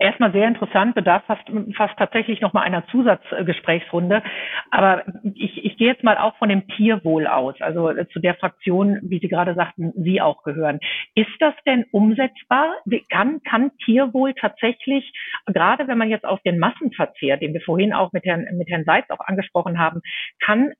[0.00, 1.44] erstmal sehr interessant, bedarf fast,
[1.76, 4.22] fast tatsächlich noch mal einer Zusatzgesprächsrunde.
[4.70, 8.98] Aber ich, ich gehe jetzt mal auch von dem Tierwohl aus, also zu der Fraktion,
[9.02, 10.80] wie Sie gerade sagten, Sie auch gehören.
[11.14, 12.74] Ist das denn umsetzbar?
[13.08, 15.12] Kann, kann Tierwohl tatsächlich,
[15.46, 18.84] gerade wenn man jetzt auf den Massenverzehr, den wir vorhin auch mit Herrn, mit Herrn
[18.84, 20.00] Seitz auch angesprochen haben,
[20.40, 20.72] kann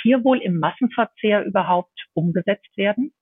[0.00, 3.12] Tierwohl im Massenverzehr überhaupt umgesetzt werden?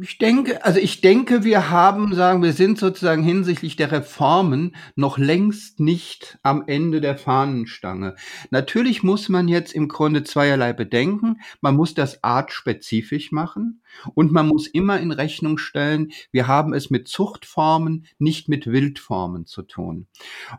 [0.00, 5.16] Ich denke, also ich denke, wir haben, sagen wir sind sozusagen hinsichtlich der Reformen noch
[5.16, 8.16] längst nicht am Ende der Fahnenstange.
[8.50, 11.40] Natürlich muss man jetzt im Grunde zweierlei bedenken.
[11.60, 13.80] Man muss das artspezifisch machen
[14.14, 19.46] und man muss immer in Rechnung stellen, wir haben es mit Zuchtformen, nicht mit Wildformen
[19.46, 20.08] zu tun.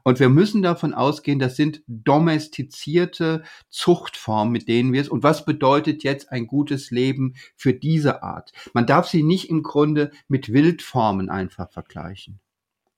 [0.03, 5.45] Und wir müssen davon ausgehen, das sind domestizierte Zuchtformen, mit denen wir es, und was
[5.45, 8.51] bedeutet jetzt ein gutes Leben für diese Art?
[8.73, 12.39] Man darf sie nicht im Grunde mit Wildformen einfach vergleichen.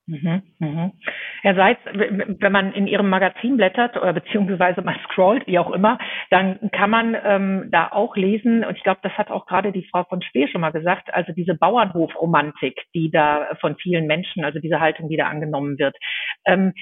[0.08, 0.94] Mhm, mhm.
[1.42, 6.00] Herr Seitz, wenn man in Ihrem Magazin blättert oder beziehungsweise mal scrollt, wie auch immer,
[6.30, 9.86] dann kann man ähm, da auch lesen, und ich glaube, das hat auch gerade die
[9.92, 14.60] Frau von Spee schon mal gesagt, also diese Bauernhofromantik, die da von vielen Menschen, also
[14.60, 15.98] diese Haltung, die da angenommen wird.
[16.46, 16.74] Ähm,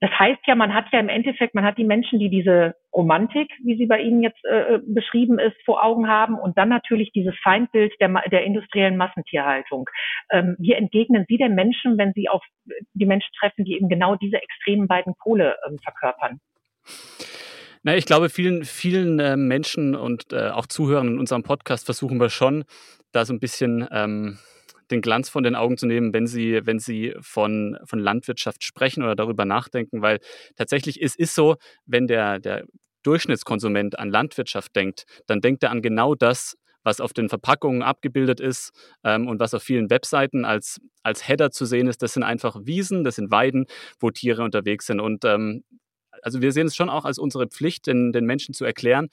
[0.00, 3.50] das heißt ja, man hat ja im Endeffekt, man hat die Menschen, die diese Romantik,
[3.62, 7.34] wie sie bei Ihnen jetzt äh, beschrieben ist, vor Augen haben und dann natürlich dieses
[7.42, 9.88] Feindbild der, der industriellen Massentierhaltung.
[10.30, 12.42] Ähm, wie entgegnen Sie den Menschen, wenn Sie auf
[12.92, 16.40] die Menschen treffen, die eben genau diese extremen beiden Pole ähm, verkörpern?
[17.82, 22.18] Na, ich glaube, vielen, vielen äh, Menschen und äh, auch Zuhörern in unserem Podcast versuchen
[22.18, 22.64] wir schon,
[23.12, 24.38] da so ein bisschen ähm,
[24.90, 29.02] den Glanz von den Augen zu nehmen, wenn sie, wenn sie von, von Landwirtschaft sprechen
[29.02, 30.20] oder darüber nachdenken, weil
[30.56, 32.64] tatsächlich es ist so, wenn der, der
[33.02, 38.40] Durchschnittskonsument an Landwirtschaft denkt, dann denkt er an genau das, was auf den Verpackungen abgebildet
[38.40, 38.70] ist
[39.04, 42.02] ähm, und was auf vielen Webseiten als, als Header zu sehen ist.
[42.02, 43.66] Das sind einfach Wiesen, das sind Weiden,
[43.98, 45.00] wo Tiere unterwegs sind.
[45.00, 45.64] Und ähm,
[46.22, 49.08] also wir sehen es schon auch als unsere Pflicht, den, den Menschen zu erklären,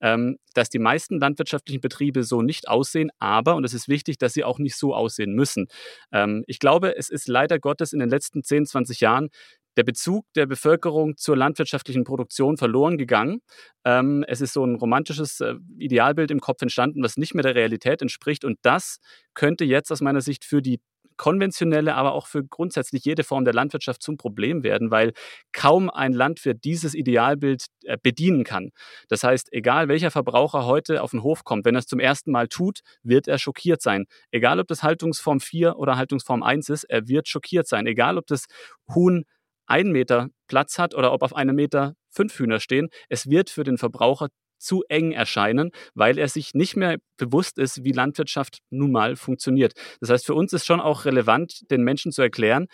[0.00, 4.34] ähm, dass die meisten landwirtschaftlichen Betriebe so nicht aussehen, aber, und es ist wichtig, dass
[4.34, 5.66] sie auch nicht so aussehen müssen.
[6.12, 9.28] Ähm, ich glaube, es ist leider Gottes in den letzten 10, 20 Jahren
[9.76, 13.40] der Bezug der Bevölkerung zur landwirtschaftlichen Produktion verloren gegangen.
[13.84, 17.54] Ähm, es ist so ein romantisches äh, Idealbild im Kopf entstanden, was nicht mehr der
[17.54, 18.44] Realität entspricht.
[18.44, 18.98] Und das
[19.34, 20.80] könnte jetzt aus meiner Sicht für die
[21.16, 25.12] konventionelle, aber auch für grundsätzlich jede Form der Landwirtschaft zum Problem werden, weil
[25.52, 28.70] kaum ein Landwirt dieses Idealbild äh, bedienen kann.
[29.08, 32.30] Das heißt, egal welcher Verbraucher heute auf den Hof kommt, wenn er es zum ersten
[32.30, 34.06] Mal tut, wird er schockiert sein.
[34.30, 37.86] Egal ob das Haltungsform 4 oder Haltungsform 1 ist, er wird schockiert sein.
[37.86, 38.46] Egal ob das
[38.94, 39.24] Huhn
[39.66, 43.64] einen Meter Platz hat oder ob auf einem Meter fünf Hühner stehen, es wird für
[43.64, 48.92] den Verbraucher zu eng erscheinen, weil er sich nicht mehr bewusst ist, wie Landwirtschaft nun
[48.92, 49.72] mal funktioniert.
[50.00, 52.66] Das heißt, für uns ist schon auch relevant, den Menschen zu erklären,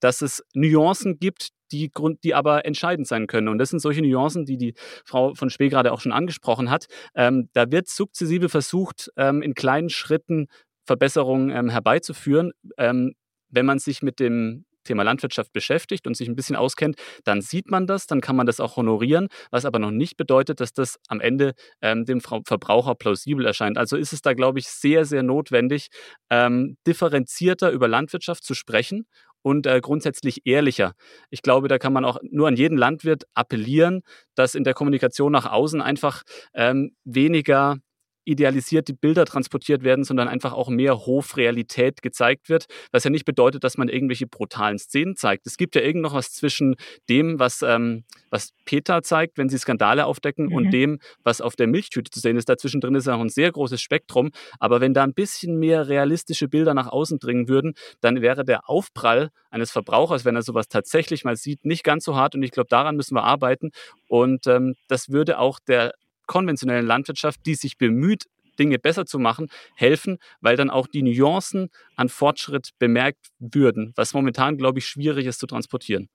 [0.00, 3.48] dass es Nuancen gibt, die, Grund, die aber entscheidend sein können.
[3.48, 4.74] Und das sind solche Nuancen, die die
[5.04, 6.86] Frau von Spee gerade auch schon angesprochen hat.
[7.14, 10.48] Ähm, da wird sukzessive versucht, ähm, in kleinen Schritten
[10.84, 12.52] Verbesserungen ähm, herbeizuführen.
[12.76, 13.14] Ähm,
[13.48, 17.70] wenn man sich mit dem Thema Landwirtschaft beschäftigt und sich ein bisschen auskennt, dann sieht
[17.70, 20.98] man das, dann kann man das auch honorieren, was aber noch nicht bedeutet, dass das
[21.08, 23.78] am Ende ähm, dem Verbraucher plausibel erscheint.
[23.78, 25.88] Also ist es da, glaube ich, sehr, sehr notwendig,
[26.30, 29.06] ähm, differenzierter über Landwirtschaft zu sprechen
[29.42, 30.92] und äh, grundsätzlich ehrlicher.
[31.30, 34.02] Ich glaube, da kann man auch nur an jeden Landwirt appellieren,
[34.34, 36.22] dass in der Kommunikation nach außen einfach
[36.54, 37.78] ähm, weniger
[38.24, 43.64] idealisierte Bilder transportiert werden, sondern einfach auch mehr Hofrealität gezeigt wird, was ja nicht bedeutet,
[43.64, 45.46] dass man irgendwelche brutalen Szenen zeigt.
[45.46, 46.76] Es gibt ja irgend noch was zwischen
[47.08, 50.54] dem, was, ähm, was Peter zeigt, wenn sie Skandale aufdecken, mhm.
[50.54, 52.48] und dem, was auf der Milchtüte zu sehen ist.
[52.48, 55.88] Dazwischen drin ist ja auch ein sehr großes Spektrum, aber wenn da ein bisschen mehr
[55.88, 60.68] realistische Bilder nach außen dringen würden, dann wäre der Aufprall eines Verbrauchers, wenn er sowas
[60.68, 63.70] tatsächlich mal sieht, nicht ganz so hart und ich glaube, daran müssen wir arbeiten
[64.08, 65.92] und ähm, das würde auch der
[66.30, 71.70] konventionellen Landwirtschaft, die sich bemüht, Dinge besser zu machen, helfen, weil dann auch die Nuancen
[71.96, 76.08] an Fortschritt bemerkt würden, was momentan, glaube ich, schwierig ist zu transportieren.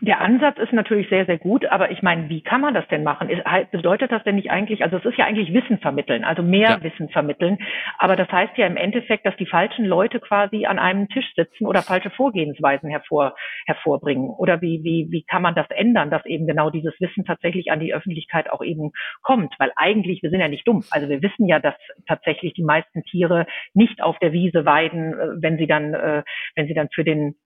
[0.00, 3.02] Der Ansatz ist natürlich sehr, sehr gut, aber ich meine, wie kann man das denn
[3.02, 3.30] machen?
[3.30, 6.70] Ist, bedeutet das denn nicht eigentlich, also es ist ja eigentlich Wissen vermitteln, also mehr
[6.70, 6.82] ja.
[6.82, 7.58] Wissen vermitteln,
[7.98, 11.66] aber das heißt ja im Endeffekt, dass die falschen Leute quasi an einem Tisch sitzen
[11.66, 13.34] oder falsche Vorgehensweisen hervor,
[13.66, 14.30] hervorbringen.
[14.30, 17.80] Oder wie, wie, wie kann man das ändern, dass eben genau dieses Wissen tatsächlich an
[17.80, 19.54] die Öffentlichkeit auch eben kommt?
[19.58, 20.84] Weil eigentlich, wir sind ja nicht dumm.
[20.90, 21.74] Also wir wissen ja, dass
[22.06, 26.22] tatsächlich die meisten Tiere nicht auf der Wiese weiden, äh, wenn sie dann, äh,
[26.54, 27.36] wenn sie dann für den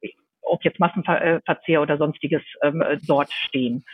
[0.45, 3.85] ob jetzt Massenverzehr oder sonstiges ähm, dort stehen.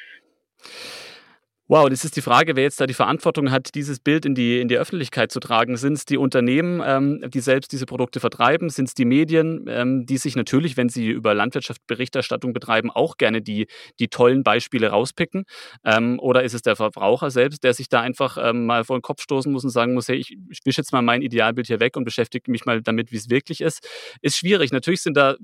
[1.71, 4.61] Wow, das ist die Frage, wer jetzt da die Verantwortung hat, dieses Bild in die,
[4.61, 5.77] in die Öffentlichkeit zu tragen.
[5.77, 8.71] Sind es die Unternehmen, ähm, die selbst diese Produkte vertreiben?
[8.71, 13.19] Sind es die Medien, ähm, die sich natürlich, wenn sie über Landwirtschaft Berichterstattung betreiben, auch
[13.19, 13.69] gerne die,
[14.01, 15.45] die tollen Beispiele rauspicken?
[15.85, 19.03] Ähm, oder ist es der Verbraucher selbst, der sich da einfach ähm, mal vor den
[19.03, 21.79] Kopf stoßen muss und sagen muss, hey, ich, ich wische jetzt mal mein Idealbild hier
[21.79, 23.89] weg und beschäftige mich mal damit, wie es wirklich ist?
[24.23, 24.73] Ist schwierig.
[24.73, 25.37] Natürlich sind da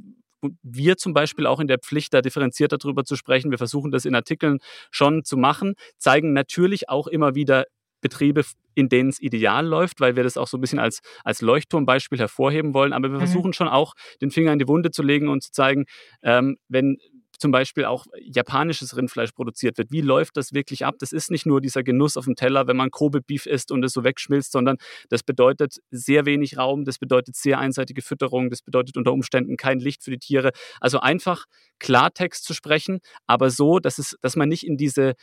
[0.62, 3.51] wir zum Beispiel auch in der Pflicht, da differenziert darüber zu sprechen.
[3.51, 4.59] Wir versuchen das in Artikeln
[4.90, 7.64] schon zu machen, zeigen natürlich auch immer wieder
[8.01, 8.44] Betriebe,
[8.75, 12.18] in denen es ideal läuft, weil wir das auch so ein bisschen als, als Leuchtturmbeispiel
[12.18, 12.92] hervorheben wollen.
[12.92, 13.20] Aber wir mhm.
[13.20, 15.87] versuchen schon auch, den Finger in die Wunde zu legen und zu zeigen,
[16.22, 16.99] ähm, wenn
[17.38, 19.90] zum Beispiel auch japanisches Rindfleisch produziert wird.
[19.90, 20.96] Wie läuft das wirklich ab?
[20.99, 23.85] Das ist nicht nur dieser Genuss auf dem Teller, wenn man Kobe Beef isst und
[23.85, 24.77] es so wegschmilzt, sondern
[25.09, 29.81] das bedeutet sehr wenig Raum, das bedeutet sehr einseitige Fütterung, das bedeutet unter Umständen kein
[29.81, 30.53] Licht für die Tiere.
[30.81, 31.44] Also einfach
[31.79, 35.14] Klartext zu sprechen, aber so, dass, es, dass man nicht in diese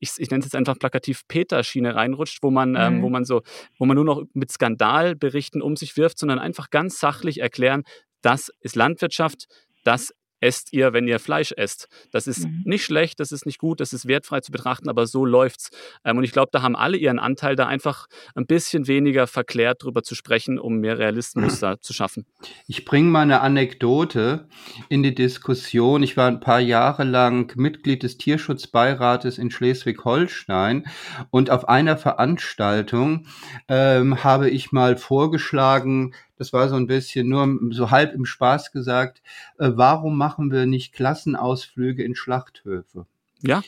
[0.00, 2.76] ich, ich nenne es jetzt einfach plakativ Peter-Schiene reinrutscht, wo man, mhm.
[2.76, 3.42] ähm, wo man so,
[3.78, 7.84] wo man nur noch mit Skandalberichten um sich wirft, sondern einfach ganz sachlich erklären,
[8.20, 9.46] das ist Landwirtschaft,
[9.84, 10.12] das
[10.44, 11.88] esst ihr, wenn ihr Fleisch esst.
[12.12, 12.62] Das ist mhm.
[12.66, 15.70] nicht schlecht, das ist nicht gut, das ist wertfrei zu betrachten, aber so läuft's.
[16.04, 19.82] Ähm, und ich glaube, da haben alle ihren Anteil, da einfach ein bisschen weniger verklärt
[19.82, 22.26] drüber zu sprechen, um mehr Realismus da zu schaffen.
[22.66, 24.48] Ich bringe mal eine Anekdote
[24.90, 26.02] in die Diskussion.
[26.02, 30.84] Ich war ein paar Jahre lang Mitglied des Tierschutzbeirates in Schleswig-Holstein
[31.30, 33.26] und auf einer Veranstaltung
[33.68, 38.72] ähm, habe ich mal vorgeschlagen, das war so ein bisschen nur so halb im Spaß
[38.72, 39.22] gesagt,
[39.58, 43.06] äh, warum machen wir nicht Klassenausflüge in Schlachthöfe?
[43.46, 43.62] Ja.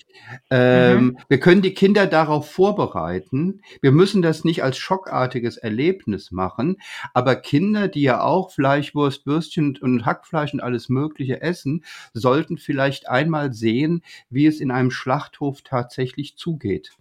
[0.50, 1.18] Ähm, mhm.
[1.28, 3.60] Wir können die Kinder darauf vorbereiten.
[3.82, 6.78] Wir müssen das nicht als schockartiges Erlebnis machen.
[7.12, 11.84] Aber Kinder, die ja auch Fleischwurst, Würstchen und Hackfleisch und alles Mögliche essen,
[12.14, 16.92] sollten vielleicht einmal sehen, wie es in einem Schlachthof tatsächlich zugeht.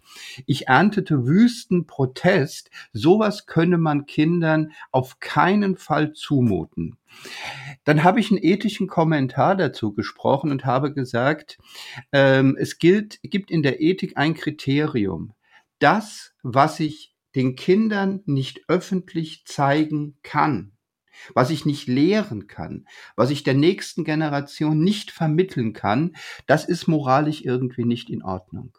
[0.44, 2.70] Ich erntete wüsten Protest.
[2.92, 6.98] Sowas könne man Kindern auf keinen Fall zumuten.
[7.84, 11.58] Dann habe ich einen ethischen Kommentar dazu gesprochen und habe gesagt,
[12.12, 15.32] ähm, es gilt, gibt in der Ethik ein Kriterium.
[15.78, 20.72] Das, was ich den Kindern nicht öffentlich zeigen kann,
[21.34, 26.86] was ich nicht lehren kann, was ich der nächsten Generation nicht vermitteln kann, das ist
[26.88, 28.76] moralisch irgendwie nicht in Ordnung.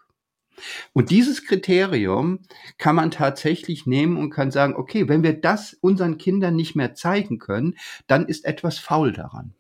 [0.94, 2.40] Und dieses Kriterium
[2.78, 6.96] kann man tatsächlich nehmen und kann sagen, okay, wenn wir das unseren Kindern nicht mehr
[6.96, 7.76] zeigen können,
[8.08, 9.54] dann ist etwas faul daran.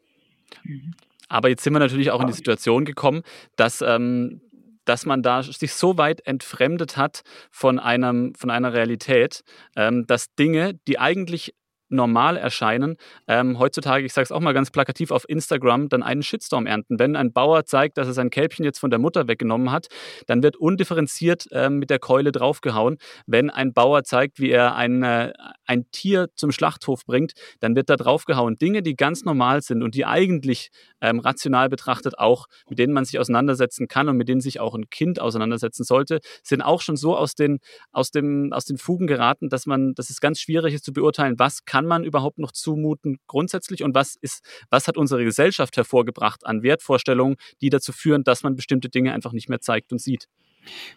[1.30, 3.22] Aber jetzt sind wir natürlich auch in die Situation gekommen,
[3.56, 4.42] dass ähm,
[4.88, 9.44] dass man da sich so weit entfremdet hat von, einem, von einer Realität,
[9.76, 11.54] ähm, dass Dinge, die eigentlich
[11.90, 12.98] normal erscheinen,
[13.28, 17.00] ähm, heutzutage, ich sage es auch mal ganz plakativ, auf Instagram dann einen Shitstorm ernten.
[17.00, 19.88] Wenn ein Bauer zeigt, dass er sein Kälbchen jetzt von der Mutter weggenommen hat,
[20.28, 22.98] dann wird undifferenziert ähm, mit der Keule draufgehauen.
[23.26, 25.34] Wenn ein Bauer zeigt, wie er ein, äh,
[25.66, 28.58] ein Tier zum Schlachthof bringt, dann wird da draufgehauen.
[28.58, 30.70] Dinge, die ganz normal sind und die eigentlich
[31.02, 34.76] ähm, rational betrachtet auch, mit denen man sich auseinandersetzen kann und mit denen sich auch
[34.76, 37.60] ein Kind auseinandersetzen sollte, sind auch schon so aus den,
[37.92, 41.36] aus dem, aus den Fugen geraten, dass man, dass es ganz schwierig ist zu beurteilen,
[41.38, 45.78] was kann kann man überhaupt noch zumuten grundsätzlich und was ist, was hat unsere Gesellschaft
[45.78, 50.02] hervorgebracht an Wertvorstellungen, die dazu führen, dass man bestimmte Dinge einfach nicht mehr zeigt und
[50.02, 50.28] sieht?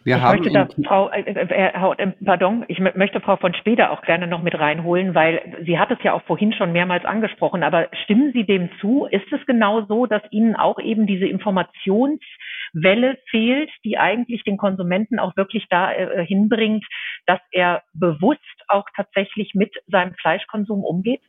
[0.03, 3.91] Wir ich haben möchte da Frau, äh, äh, äh, pardon, ich möchte Frau von Speder
[3.91, 7.61] auch gerne noch mit reinholen, weil sie hat es ja auch vorhin schon mehrmals angesprochen.
[7.61, 9.05] Aber stimmen Sie dem zu?
[9.11, 11.27] Ist es genau so, dass Ihnen auch eben diese
[12.73, 16.85] Informationswelle fehlt, die eigentlich den Konsumenten auch wirklich da äh, hinbringt,
[17.25, 21.21] dass er bewusst auch tatsächlich mit seinem Fleischkonsum umgeht?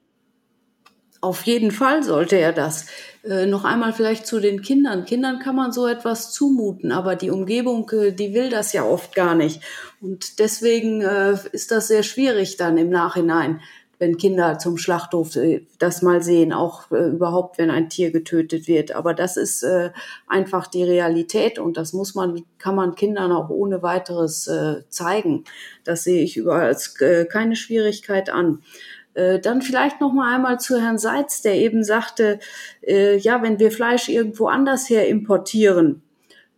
[1.21, 2.89] Auf jeden Fall sollte er das.
[3.23, 5.05] Äh, noch einmal vielleicht zu den Kindern.
[5.05, 9.15] Kindern kann man so etwas zumuten, aber die Umgebung, äh, die will das ja oft
[9.15, 9.61] gar nicht.
[10.01, 13.61] Und deswegen äh, ist das sehr schwierig dann im Nachhinein,
[14.03, 18.67] wenn Kinder zum Schlachthof äh, das mal sehen, auch äh, überhaupt, wenn ein Tier getötet
[18.67, 18.91] wird.
[18.91, 19.91] Aber das ist äh,
[20.27, 24.51] einfach die Realität und das muss man, kann man Kindern auch ohne weiteres
[24.89, 25.45] zeigen.
[25.85, 26.97] Das sehe ich überall als
[27.31, 28.63] keine Schwierigkeit an.
[29.15, 32.41] Äh, dann vielleicht noch mal einmal zu Herrn Seitz, der eben sagte,
[32.81, 36.03] äh, ja, wenn wir Fleisch irgendwo anders her importieren,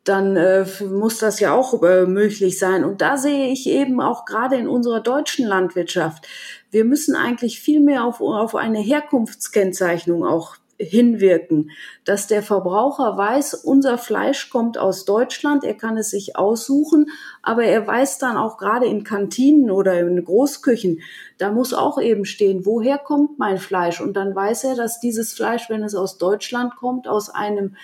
[0.04, 2.84] dann äh, muss das ja auch äh, möglich sein.
[2.84, 6.26] Und da sehe ich eben auch gerade in unserer deutschen Landwirtschaft,
[6.70, 11.70] wir müssen eigentlich viel mehr auf, auf eine Herkunftskennzeichnung auch hinwirken,
[12.04, 17.06] dass der Verbraucher weiß, unser Fleisch kommt aus Deutschland, er kann es sich aussuchen,
[17.42, 21.00] aber er weiß dann auch gerade in Kantinen oder in Großküchen,
[21.38, 24.00] da muss auch eben stehen, woher kommt mein Fleisch?
[24.00, 27.76] Und dann weiß er, dass dieses Fleisch, wenn es aus Deutschland kommt, aus einem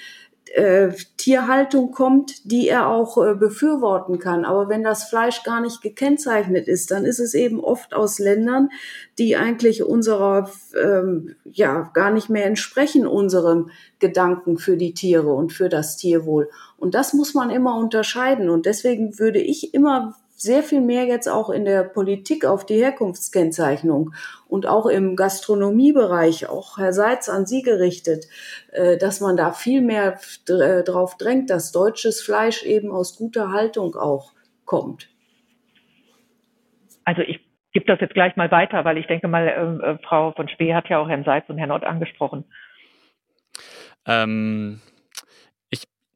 [0.55, 4.45] äh, Tierhaltung kommt, die er auch äh, befürworten kann.
[4.45, 8.71] Aber wenn das Fleisch gar nicht gekennzeichnet ist, dann ist es eben oft aus Ländern,
[9.19, 15.53] die eigentlich unserer, ähm, ja, gar nicht mehr entsprechen unserem Gedanken für die Tiere und
[15.53, 16.51] für das Tierwohl.
[16.77, 18.51] Und das muss man immer unterscheiden.
[18.51, 22.83] Und deswegen würde ich immer sehr viel mehr jetzt auch in der Politik auf die
[22.83, 24.14] Herkunftskennzeichnung
[24.48, 28.26] und auch im Gastronomiebereich, auch Herr Seitz an Sie gerichtet,
[28.72, 33.53] äh, dass man da viel mehr äh, drauf drängt, dass deutsches Fleisch eben aus guter
[33.53, 34.33] Haltung auch
[34.64, 35.11] kommt.
[37.05, 37.40] Also ich
[37.72, 40.88] gebe das jetzt gleich mal weiter, weil ich denke mal, äh, Frau von Spee hat
[40.88, 42.44] ja auch Herrn Seitz und Herrn Ott angesprochen.
[44.07, 44.81] Ähm,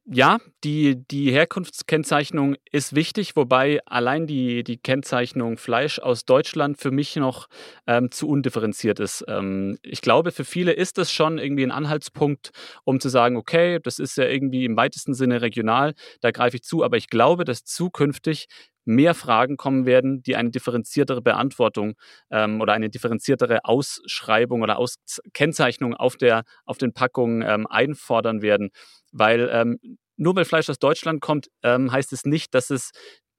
[0.06, 6.90] ja, die, die Herkunftskennzeichnung ist wichtig, wobei allein die, die Kennzeichnung Fleisch aus Deutschland für
[6.90, 7.48] mich noch
[7.86, 9.24] ähm, zu undifferenziert ist.
[9.28, 12.50] Ähm, ich glaube, für viele ist das schon irgendwie ein Anhaltspunkt,
[12.84, 16.64] um zu sagen, okay, das ist ja irgendwie im weitesten Sinne regional, da greife ich
[16.64, 18.48] zu, aber ich glaube, dass zukünftig
[18.84, 21.94] mehr Fragen kommen werden, die eine differenziertere Beantwortung
[22.30, 28.70] ähm, oder eine differenziertere Ausschreibung oder Auskennzeichnung auf, der, auf den Packungen ähm, einfordern werden.
[29.12, 29.78] Weil ähm,
[30.16, 32.90] nur weil Fleisch aus Deutschland kommt, ähm, heißt es nicht, dass es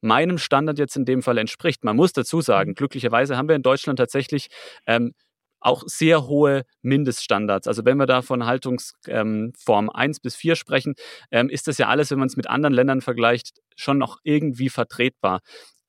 [0.01, 1.83] meinem Standard jetzt in dem Fall entspricht.
[1.83, 2.75] Man muss dazu sagen, mhm.
[2.75, 4.47] glücklicherweise haben wir in Deutschland tatsächlich
[4.85, 5.13] ähm,
[5.65, 7.67] auch sehr hohe Mindeststandards.
[7.67, 10.93] Also wenn wir da von Haltungsform ähm, 1 bis 4 sprechen,
[11.31, 14.69] ähm, ist das ja alles, wenn man es mit anderen Ländern vergleicht, schon noch irgendwie
[14.69, 15.41] vertretbar.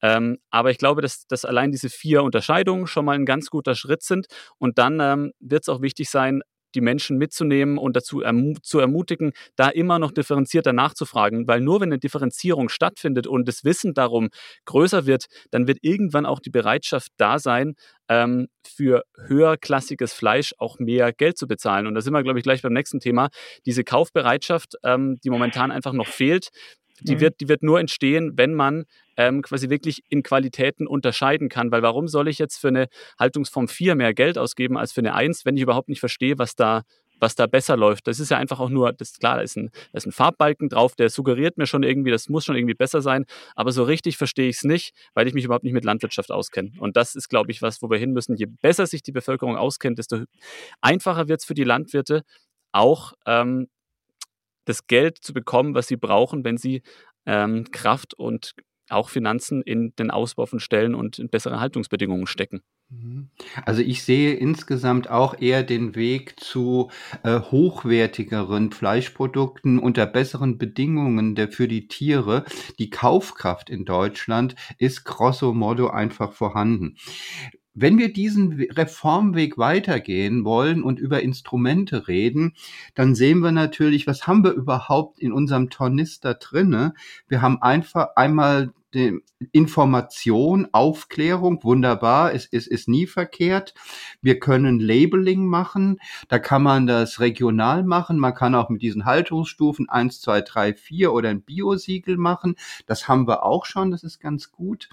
[0.02, 3.74] Ähm, aber ich glaube, dass, dass allein diese vier Unterscheidungen schon mal ein ganz guter
[3.74, 4.26] Schritt sind.
[4.58, 6.42] Und dann ähm, wird es auch wichtig sein,
[6.76, 11.48] die Menschen mitzunehmen und dazu ermu zu ermutigen, da immer noch differenzierter nachzufragen.
[11.48, 14.28] Weil nur wenn eine Differenzierung stattfindet und das Wissen darum
[14.66, 17.74] größer wird, dann wird irgendwann auch die Bereitschaft da sein,
[18.08, 21.86] ähm, für höherklassiges Fleisch auch mehr Geld zu bezahlen.
[21.86, 23.28] Und da sind wir, glaube ich, gleich beim nächsten Thema.
[23.64, 26.50] Diese Kaufbereitschaft, ähm, die momentan einfach noch fehlt,
[27.00, 27.20] die, mhm.
[27.20, 28.84] wird, die wird nur entstehen, wenn man
[29.16, 31.70] ähm, quasi wirklich in Qualitäten unterscheiden kann.
[31.70, 32.88] Weil warum soll ich jetzt für eine
[33.18, 36.54] Haltungsform 4 mehr Geld ausgeben als für eine 1, wenn ich überhaupt nicht verstehe, was
[36.54, 36.82] da
[37.20, 38.06] was da besser läuft.
[38.06, 40.68] Das ist ja einfach auch nur, das klar, da ist ein, da ist ein Farbbalken
[40.68, 43.24] drauf, der suggeriert mir schon irgendwie, das muss schon irgendwie besser sein,
[43.54, 46.72] aber so richtig verstehe ich es nicht, weil ich mich überhaupt nicht mit Landwirtschaft auskenne.
[46.78, 48.36] Und das ist, glaube ich, was, wo wir hin müssen.
[48.36, 50.24] Je besser sich die Bevölkerung auskennt, desto
[50.80, 52.22] einfacher wird es für die Landwirte,
[52.72, 53.68] auch ähm,
[54.66, 56.82] das Geld zu bekommen, was sie brauchen, wenn sie
[57.24, 58.54] ähm, Kraft und
[58.88, 62.62] auch Finanzen in den Ausbau von Stellen und in bessere Haltungsbedingungen stecken.
[62.88, 63.30] Mhm.
[63.64, 66.90] Also ich sehe insgesamt auch eher den Weg zu
[67.24, 72.44] äh, hochwertigeren Fleischprodukten unter besseren Bedingungen der, für die Tiere.
[72.78, 76.96] Die Kaufkraft in Deutschland ist grosso modo einfach vorhanden.
[77.78, 82.54] Wenn wir diesen Reformweg weitergehen wollen und über Instrumente reden,
[82.94, 86.94] dann sehen wir natürlich, was haben wir überhaupt in unserem Tornister drinne?
[87.28, 88.72] Wir haben einfach einmal
[89.52, 93.74] Information, Aufklärung, wunderbar, es, es ist nie verkehrt.
[94.22, 99.04] Wir können Labeling machen, da kann man das regional machen, man kann auch mit diesen
[99.04, 104.02] Haltungsstufen eins, zwei, drei, vier oder ein Biosiegel machen, das haben wir auch schon, das
[104.04, 104.88] ist ganz gut.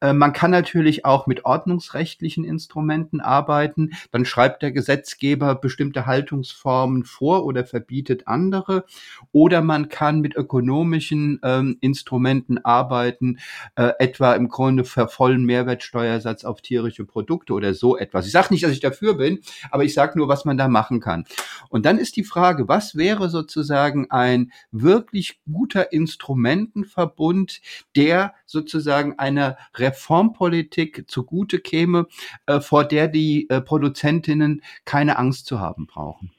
[0.00, 7.04] Äh, man kann natürlich auch mit ordnungsrechtlichen Instrumenten arbeiten, dann schreibt der Gesetzgeber bestimmte Haltungsformen
[7.04, 8.86] vor oder verbietet andere
[9.30, 13.33] oder man kann mit ökonomischen ähm, Instrumenten arbeiten,
[13.76, 18.26] äh, etwa im Grunde für vollen Mehrwertsteuersatz auf tierische Produkte oder so etwas.
[18.26, 21.00] Ich sage nicht, dass ich dafür bin, aber ich sage nur, was man da machen
[21.00, 21.24] kann.
[21.68, 27.60] Und dann ist die Frage, was wäre sozusagen ein wirklich guter Instrumentenverbund,
[27.96, 32.06] der sozusagen einer Reformpolitik zugute käme,
[32.46, 36.30] äh, vor der die äh, Produzentinnen keine Angst zu haben brauchen.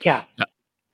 [0.00, 0.26] Ja.
[0.36, 0.46] ja.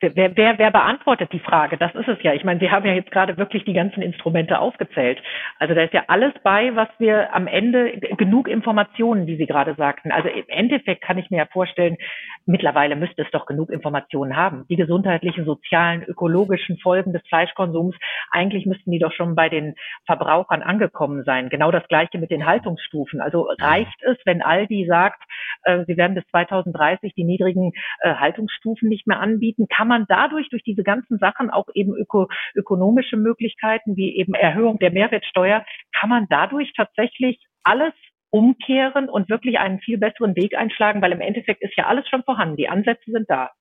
[0.03, 1.77] Wer, wer, wer beantwortet die Frage?
[1.77, 2.33] Das ist es ja.
[2.33, 5.21] Ich meine, Sie haben ja jetzt gerade wirklich die ganzen Instrumente aufgezählt.
[5.59, 9.75] Also da ist ja alles bei, was wir am Ende genug Informationen, wie Sie gerade
[9.75, 10.11] sagten.
[10.11, 11.97] Also im Endeffekt kann ich mir ja vorstellen,
[12.45, 14.65] mittlerweile müsste es doch genug Informationen haben.
[14.69, 17.95] Die gesundheitlichen, sozialen, ökologischen Folgen des Fleischkonsums,
[18.31, 19.75] eigentlich müssten die doch schon bei den
[20.05, 21.49] Verbrauchern angekommen sein.
[21.49, 23.21] Genau das Gleiche mit den Haltungsstufen.
[23.21, 25.23] Also reicht es, wenn Aldi sagt,
[25.63, 27.71] äh, sie werden bis 2030 die niedrigen
[28.01, 29.67] äh, Haltungsstufen nicht mehr anbieten?
[29.67, 34.79] Kann man dadurch, durch diese ganzen Sachen, auch eben öko ökonomische Möglichkeiten wie eben Erhöhung
[34.79, 37.93] der Mehrwertsteuer, kann man dadurch tatsächlich alles
[38.33, 42.23] umkehren und wirklich einen viel besseren Weg einschlagen, weil im Endeffekt ist ja alles schon
[42.23, 42.57] vorhanden.
[42.57, 43.51] Die Ansätze sind da.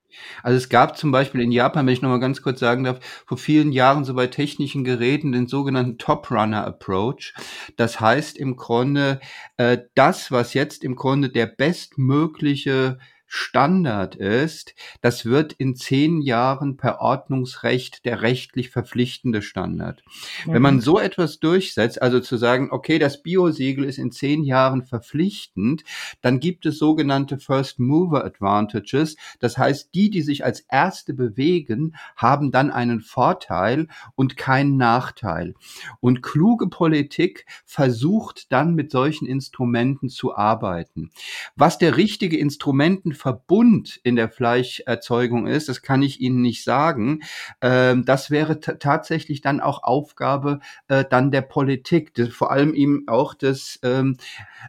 [0.42, 3.36] Also es gab zum Beispiel in Japan, wenn ich nochmal ganz kurz sagen darf, vor
[3.36, 7.34] vielen Jahren so bei technischen Geräten den sogenannten Top Runner Approach.
[7.76, 9.20] Das heißt im Grunde,
[9.58, 12.98] äh, das, was jetzt im Grunde der bestmögliche
[13.34, 20.02] Standard ist, das wird in zehn Jahren per Ordnungsrecht der rechtlich verpflichtende Standard.
[20.44, 20.52] Mhm.
[20.52, 20.80] Wenn man mhm.
[20.82, 25.82] so etwas durchsetzt, also zu sagen, okay, das Biosiegel ist in zehn Jahren verpflichtend,
[26.20, 29.16] dann gibt es sogenannte First Mover Advantages.
[29.40, 35.54] Das heißt, die, die sich als Erste bewegen, haben dann einen Vorteil und keinen Nachteil.
[36.00, 41.10] Und kluge Politik versucht dann mit solchen Instrumenten zu arbeiten.
[41.56, 47.20] Was der richtige Instrumenten Verbund in der Fleischerzeugung ist, das kann ich Ihnen nicht sagen.
[47.60, 50.58] Ähm, das wäre tatsächlich dann auch Aufgabe
[50.88, 54.16] äh, dann der Politik, des, vor allem eben auch des ähm,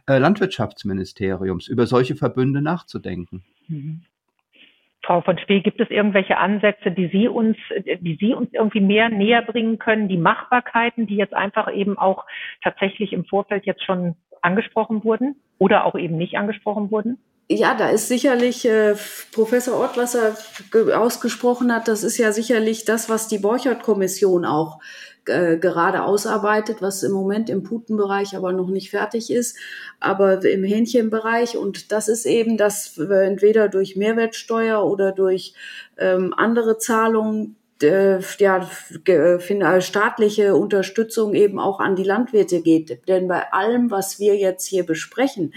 [0.06, 3.42] äh, Landwirtschaftsministeriums, über solche Verbünde nachzudenken.
[3.66, 4.02] Mhm.
[5.02, 7.56] Frau von Spee, gibt es irgendwelche Ansätze, die Sie uns,
[8.00, 12.24] die Sie uns irgendwie mehr näher bringen können, die Machbarkeiten, die jetzt einfach eben auch
[12.62, 17.18] tatsächlich im Vorfeld jetzt schon angesprochen wurden oder auch eben nicht angesprochen wurden?
[17.48, 18.94] Ja, da ist sicherlich äh,
[19.32, 20.34] Professor Ott, was er
[20.98, 24.80] ausgesprochen hat, das ist ja sicherlich das, was die Borchert-Kommission auch
[25.26, 29.58] äh, gerade ausarbeitet, was im Moment im Putenbereich aber noch nicht fertig ist,
[30.00, 31.58] aber im Hähnchenbereich.
[31.58, 35.54] Und das ist eben, dass entweder durch Mehrwertsteuer oder durch
[35.98, 38.68] ähm, andere Zahlungen äh, ja,
[39.06, 43.06] äh, staatliche Unterstützung eben auch an die Landwirte geht.
[43.06, 45.54] Denn bei allem, was wir jetzt hier besprechen,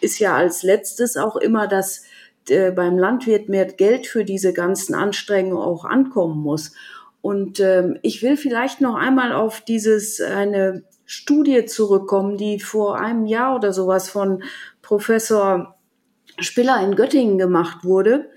[0.00, 2.04] ist ja als letztes auch immer, dass
[2.48, 6.72] äh, beim Landwirt mehr Geld für diese ganzen Anstrengungen auch ankommen muss.
[7.22, 13.26] Und ähm, ich will vielleicht noch einmal auf dieses eine Studie zurückkommen, die vor einem
[13.26, 14.42] Jahr oder sowas von
[14.80, 15.76] Professor
[16.38, 18.30] Spiller in Göttingen gemacht wurde.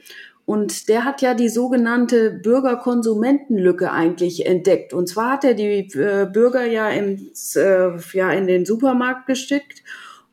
[0.46, 4.94] Und der hat ja die sogenannte Bürgerkonsumentenlücke eigentlich entdeckt.
[4.94, 9.84] Und zwar hat er die äh, Bürger ja, im, äh, ja in den Supermarkt geschickt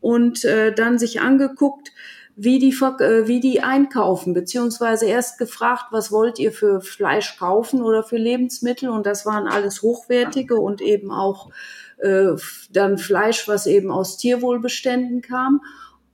[0.00, 1.92] und äh, dann sich angeguckt,
[2.34, 7.80] wie die, äh, wie die einkaufen, beziehungsweise erst gefragt, was wollt ihr für Fleisch kaufen
[7.82, 8.88] oder für Lebensmittel?
[8.88, 11.50] Und das waren alles hochwertige und eben auch
[11.98, 12.32] äh,
[12.72, 15.61] dann Fleisch, was eben aus Tierwohlbeständen kam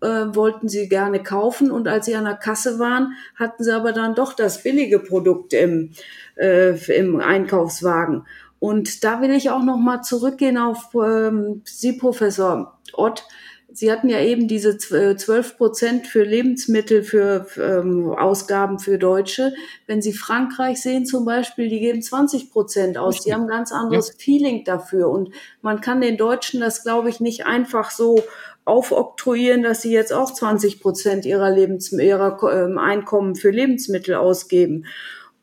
[0.01, 3.92] äh, wollten sie gerne kaufen und als sie an der Kasse waren, hatten sie aber
[3.92, 5.92] dann doch das billige Produkt im,
[6.36, 8.24] äh, im Einkaufswagen.
[8.59, 13.24] Und da will ich auch noch mal zurückgehen auf ähm, Sie, Professor Ott.
[13.72, 19.53] Sie hatten ja eben diese 12 äh, Prozent für Lebensmittel, für ähm, Ausgaben für Deutsche.
[19.86, 23.22] Wenn Sie Frankreich sehen zum Beispiel, die geben 20 Prozent aus.
[23.22, 24.14] Die haben ein ganz anderes ja.
[24.18, 25.11] Feeling dafür.
[25.11, 25.30] Und
[25.61, 28.22] man kann den Deutschen das, glaube ich, nicht einfach so
[28.67, 34.85] aufoktroyieren, dass sie jetzt auch 20 Prozent ihrer, Lebens ihrer ähm, Einkommen für Lebensmittel ausgeben.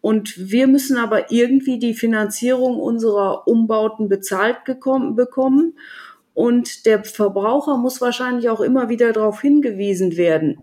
[0.01, 5.77] Und wir müssen aber irgendwie die Finanzierung unserer Umbauten bezahlt bekommen.
[6.33, 10.61] Und der Verbraucher muss wahrscheinlich auch immer wieder darauf hingewiesen werden.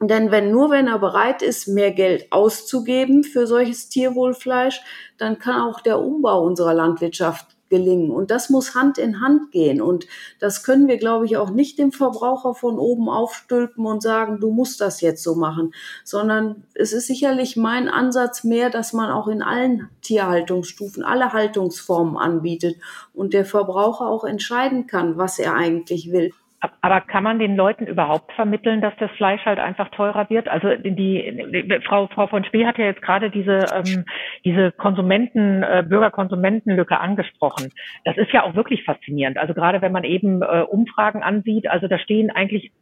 [0.00, 4.80] Denn wenn nur wenn er bereit ist, mehr Geld auszugeben für solches Tierwohlfleisch,
[5.16, 8.10] dann kann auch der Umbau unserer Landwirtschaft gelingen.
[8.10, 9.80] Und das muss Hand in Hand gehen.
[9.80, 10.06] Und
[10.38, 14.50] das können wir, glaube ich, auch nicht dem Verbraucher von oben aufstülpen und sagen, du
[14.50, 15.72] musst das jetzt so machen,
[16.04, 22.16] sondern es ist sicherlich mein Ansatz mehr, dass man auch in allen Tierhaltungsstufen alle Haltungsformen
[22.16, 22.76] anbietet
[23.14, 26.32] und der Verbraucher auch entscheiden kann, was er eigentlich will.
[26.60, 30.48] Aber kann man den Leuten überhaupt vermitteln, dass das Fleisch halt einfach teurer wird?
[30.48, 34.04] Also die, die Frau, Frau von Spee hat ja jetzt gerade diese, ähm,
[34.44, 37.70] diese Konsumenten, äh, Bürgerkonsumentenlücke angesprochen.
[38.04, 39.38] Das ist ja auch wirklich faszinierend.
[39.38, 42.72] Also gerade wenn man eben äh, Umfragen ansieht, also da stehen eigentlich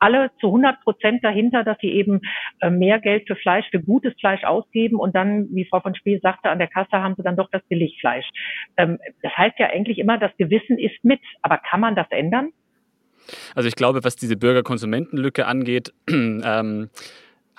[0.00, 2.22] alle zu 100 Prozent dahinter, dass sie eben
[2.60, 6.18] äh, mehr Geld für Fleisch, für gutes Fleisch ausgeben und dann, wie Frau von Spee
[6.18, 8.28] sagte, an der Kasse haben sie dann doch das Billigfleisch.
[8.76, 11.20] Ähm, das heißt ja eigentlich immer, das Gewissen ist mit.
[11.42, 12.50] Aber kann man das ändern?
[13.54, 16.90] Also ich glaube, was diese Bürger-Konsumentenlücke angeht, ähm,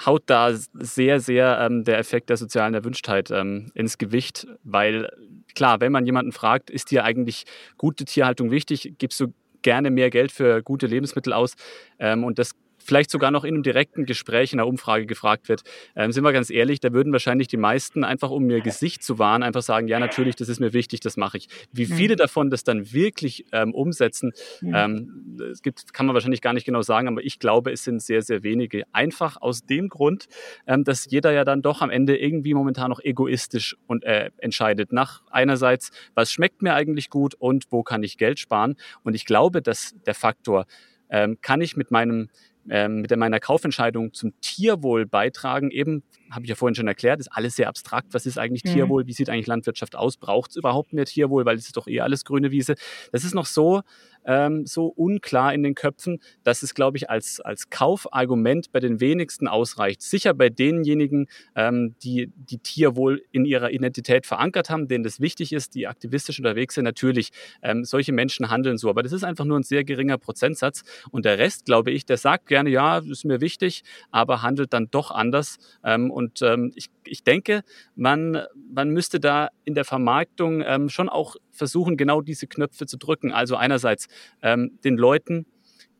[0.05, 5.09] haut da sehr, sehr ähm, der Effekt der sozialen Erwünschtheit ähm, ins Gewicht, weil
[5.55, 7.45] klar, wenn man jemanden fragt, ist dir eigentlich
[7.77, 11.55] gute Tierhaltung wichtig, gibst du gerne mehr Geld für gute Lebensmittel aus
[11.99, 12.51] ähm, und das
[12.83, 15.63] vielleicht sogar noch in einem direkten Gespräch in einer Umfrage gefragt wird,
[15.95, 19.19] ähm, sind wir ganz ehrlich, da würden wahrscheinlich die meisten einfach, um ihr Gesicht zu
[19.19, 21.47] wahren, einfach sagen, ja, natürlich, das ist mir wichtig, das mache ich.
[21.71, 26.53] Wie viele davon das dann wirklich ähm, umsetzen, ähm, es gibt, kann man wahrscheinlich gar
[26.53, 28.83] nicht genau sagen, aber ich glaube, es sind sehr, sehr wenige.
[28.91, 30.27] Einfach aus dem Grund,
[30.67, 34.91] ähm, dass jeder ja dann doch am Ende irgendwie momentan noch egoistisch und äh, entscheidet.
[34.91, 38.75] Nach einerseits, was schmeckt mir eigentlich gut und wo kann ich Geld sparen?
[39.03, 40.65] Und ich glaube, dass der Faktor,
[41.09, 42.29] ähm, kann ich mit meinem
[42.69, 45.71] ähm, mit meiner Kaufentscheidung zum Tierwohl beitragen.
[45.71, 48.13] Eben, habe ich ja vorhin schon erklärt, ist alles sehr abstrakt.
[48.13, 48.73] Was ist eigentlich mhm.
[48.73, 49.07] Tierwohl?
[49.07, 50.17] Wie sieht eigentlich Landwirtschaft aus?
[50.17, 51.45] Braucht es überhaupt mehr Tierwohl?
[51.45, 52.75] Weil es ist doch eher alles grüne Wiese.
[53.11, 53.81] Das ist noch so
[54.25, 58.99] ähm, so unklar in den Köpfen, dass es, glaube ich, als, als Kaufargument bei den
[58.99, 60.01] wenigsten ausreicht.
[60.01, 65.53] Sicher bei denjenigen, ähm, die die Tierwohl in ihrer Identität verankert haben, denen das wichtig
[65.53, 66.83] ist, die aktivistisch unterwegs sind.
[66.83, 70.83] Natürlich, ähm, solche Menschen handeln so, aber das ist einfach nur ein sehr geringer Prozentsatz.
[71.11, 74.89] Und der Rest, glaube ich, der sagt gerne, ja, ist mir wichtig, aber handelt dann
[74.91, 75.57] doch anders.
[75.83, 77.63] Ähm, und ähm, ich, ich denke,
[77.95, 82.97] man, man müsste da in der Vermarktung ähm, schon auch versuchen, genau diese Knöpfe zu
[82.97, 83.31] drücken.
[83.31, 84.07] Also einerseits
[84.43, 85.47] ähm, den Leuten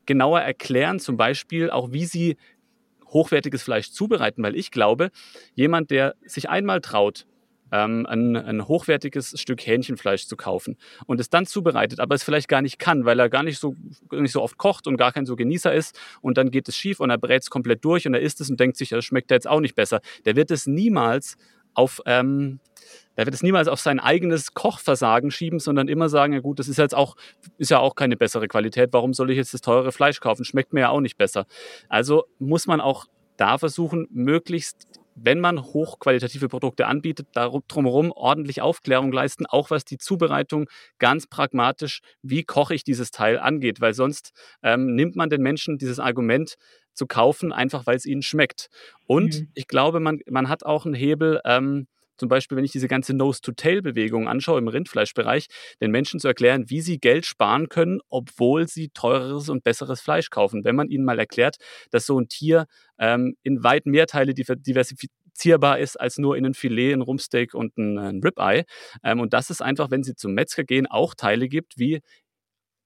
[0.06, 2.38] genauer erklären, zum Beispiel auch, wie sie
[3.08, 5.10] hochwertiges Fleisch zubereiten, weil ich glaube,
[5.56, 7.26] jemand, der sich einmal traut,
[7.72, 12.48] ähm, ein, ein hochwertiges Stück Hähnchenfleisch zu kaufen und es dann zubereitet, aber es vielleicht
[12.48, 13.76] gar nicht kann, weil er gar nicht so,
[14.12, 17.00] nicht so oft kocht und gar kein so Genießer ist und dann geht es schief
[17.00, 19.32] und er brät es komplett durch und er isst es und denkt sich, das schmeckt
[19.32, 20.02] jetzt auch nicht besser.
[20.26, 21.38] Der wird es niemals
[21.74, 22.60] auf ähm,
[23.16, 26.68] er wird es niemals auf sein eigenes Kochversagen schieben, sondern immer sagen, ja gut, das
[26.68, 27.16] ist jetzt auch,
[27.58, 28.94] ist ja auch keine bessere Qualität.
[28.94, 30.46] Warum soll ich jetzt das teure Fleisch kaufen?
[30.46, 31.46] Schmeckt mir ja auch nicht besser.
[31.90, 33.06] Also muss man auch
[33.38, 37.28] da versuchen, möglichst wenn man hochqualitative Produkte anbietet,
[37.68, 40.68] drumherum ordentlich Aufklärung leisten, auch was die Zubereitung
[41.00, 44.32] ganz pragmatisch, wie koche ich dieses Teil angeht, weil sonst
[44.64, 46.56] ähm, nimmt man den Menschen dieses Argument
[46.94, 48.70] zu kaufen, einfach weil es ihnen schmeckt.
[49.08, 49.48] Und mhm.
[49.54, 51.88] ich glaube, man, man hat auch einen Hebel, ähm,
[52.22, 55.48] zum Beispiel, wenn ich diese ganze Nose-to-Tail-Bewegung anschaue im Rindfleischbereich,
[55.82, 60.30] den Menschen zu erklären, wie sie Geld sparen können, obwohl sie teureres und besseres Fleisch
[60.30, 60.64] kaufen.
[60.64, 61.56] Wenn man ihnen mal erklärt,
[61.90, 62.68] dass so ein Tier
[63.00, 67.76] ähm, in weit mehr Teile diversifizierbar ist als nur in ein Filet, ein Rumpsteak und
[67.80, 68.66] ein, ein Ribeye.
[69.04, 72.02] Ähm, und dass es einfach, wenn sie zum Metzger gehen, auch Teile gibt, wie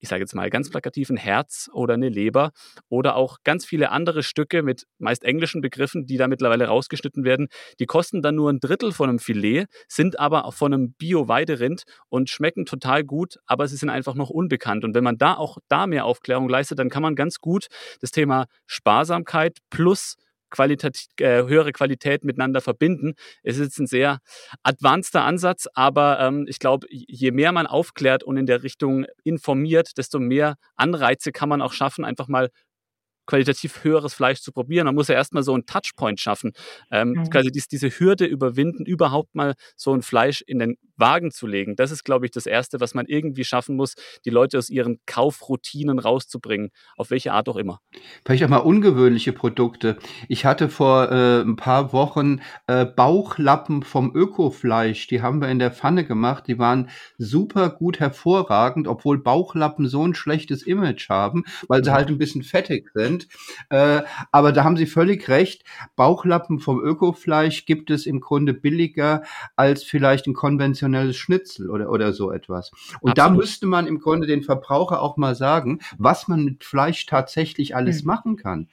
[0.05, 2.51] ich sage jetzt mal ganz plakativ, ein Herz oder eine Leber
[2.89, 7.47] oder auch ganz viele andere Stücke mit meist englischen Begriffen, die da mittlerweile rausgeschnitten werden.
[7.79, 12.29] Die kosten dann nur ein Drittel von einem Filet, sind aber von einem Bio-Weiderind und
[12.29, 14.83] schmecken total gut, aber sie sind einfach noch unbekannt.
[14.83, 17.65] Und wenn man da auch da mehr Aufklärung leistet, dann kann man ganz gut
[17.99, 20.17] das Thema Sparsamkeit plus
[20.49, 23.13] Qualität, äh, höhere Qualität miteinander verbinden.
[23.43, 24.19] Es ist ein sehr
[24.63, 29.97] advanceder Ansatz, aber ähm, ich glaube, je mehr man aufklärt und in der Richtung informiert,
[29.97, 32.49] desto mehr Anreize kann man auch schaffen, einfach mal
[33.25, 34.85] qualitativ höheres Fleisch zu probieren.
[34.85, 36.53] Man muss ja erstmal so einen Touchpoint schaffen,
[36.91, 37.29] ähm, mhm.
[37.29, 41.75] quasi dies, diese Hürde überwinden, überhaupt mal so ein Fleisch in den Wagen zu legen.
[41.75, 44.99] Das ist, glaube ich, das Erste, was man irgendwie schaffen muss, die Leute aus ihren
[45.05, 47.79] Kaufroutinen rauszubringen, auf welche Art auch immer.
[48.25, 49.97] Vielleicht auch mal ungewöhnliche Produkte.
[50.27, 55.59] Ich hatte vor äh, ein paar Wochen äh, Bauchlappen vom Ökofleisch, die haben wir in
[55.59, 61.43] der Pfanne gemacht, die waren super gut hervorragend, obwohl Bauchlappen so ein schlechtes Image haben,
[61.67, 63.27] weil sie halt ein bisschen fettig sind.
[63.69, 65.63] Äh, aber da haben Sie völlig recht.
[65.95, 69.23] Bauchlappen vom Ökofleisch gibt es im Grunde billiger
[69.55, 72.71] als vielleicht ein konventionelles Schnitzel oder, oder so etwas.
[73.01, 73.17] Und Absolut.
[73.17, 77.75] da müsste man im Grunde den Verbraucher auch mal sagen, was man mit Fleisch tatsächlich
[77.75, 78.07] alles mhm.
[78.07, 78.67] machen kann.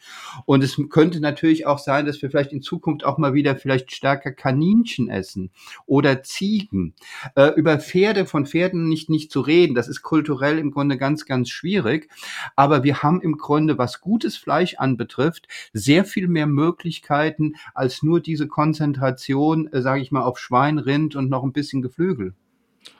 [0.46, 3.92] Und es könnte natürlich auch sein, dass wir vielleicht in Zukunft auch mal wieder vielleicht
[3.92, 5.50] stärker Kaninchen essen
[5.86, 6.94] oder Ziegen.
[7.34, 11.26] Äh, über Pferde, von Pferden nicht, nicht zu reden, das ist kulturell im Grunde ganz,
[11.26, 12.08] ganz schwierig.
[12.56, 18.02] Aber wir haben im Grunde, was gutes gutes Fleisch anbetrifft, sehr viel mehr Möglichkeiten als
[18.02, 22.01] nur diese Konzentration, äh, sage ich mal, auf Schwein, Rind und noch ein bisschen Geflügel.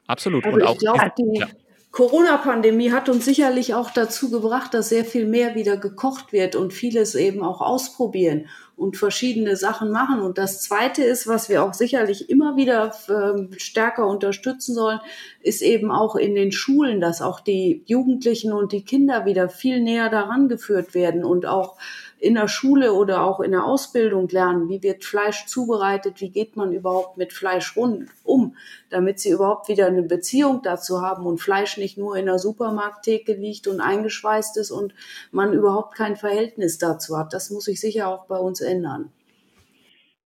[0.07, 0.45] Absolut.
[0.45, 1.47] Also und auch, ich glaube, die ja.
[1.93, 6.73] Corona-Pandemie hat uns sicherlich auch dazu gebracht, dass sehr viel mehr wieder gekocht wird und
[6.73, 8.47] vieles eben auch ausprobieren
[8.77, 10.21] und verschiedene Sachen machen.
[10.21, 15.01] Und das Zweite ist, was wir auch sicherlich immer wieder äh, stärker unterstützen sollen,
[15.43, 19.81] ist eben auch in den Schulen, dass auch die Jugendlichen und die Kinder wieder viel
[19.81, 21.77] näher daran geführt werden und auch
[22.19, 26.57] in der Schule oder auch in der Ausbildung lernen, wie wird Fleisch zubereitet, wie geht
[26.57, 28.52] man überhaupt mit Fleisch rund, um,
[28.91, 33.35] damit sie überhaupt wieder eine Beziehung dazu haben und Fleisch nicht nur in der Supermarkttheke
[33.35, 34.95] liegt und eingeschweißt ist und
[35.31, 37.33] man überhaupt kein Verhältnis dazu hat.
[37.33, 39.11] Das muss sich sicher auch bei uns ändern.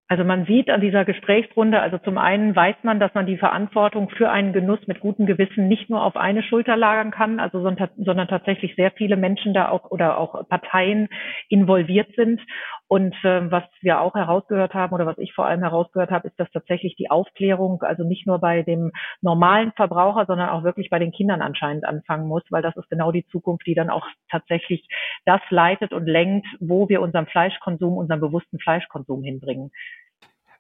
[0.09, 4.09] Also man sieht an dieser Gesprächsrunde, also zum einen weiß man, dass man die Verantwortung
[4.09, 7.91] für einen Genuss mit gutem Gewissen nicht nur auf eine Schulter lagern kann, also sondern,
[7.97, 11.09] sondern tatsächlich sehr viele Menschen da auch oder auch Parteien
[11.49, 12.41] involviert sind.
[12.89, 16.39] Und äh, was wir auch herausgehört haben oder was ich vor allem herausgehört habe, ist,
[16.39, 21.01] dass tatsächlich die Aufklärung also nicht nur bei dem normalen Verbraucher, sondern auch wirklich bei
[21.01, 24.87] den Kindern anscheinend anfangen muss, weil das ist genau die Zukunft, die dann auch tatsächlich
[25.25, 29.73] das leitet und lenkt, wo wir unseren Fleischkonsum, unseren bewussten Fleischkonsum hinbringen.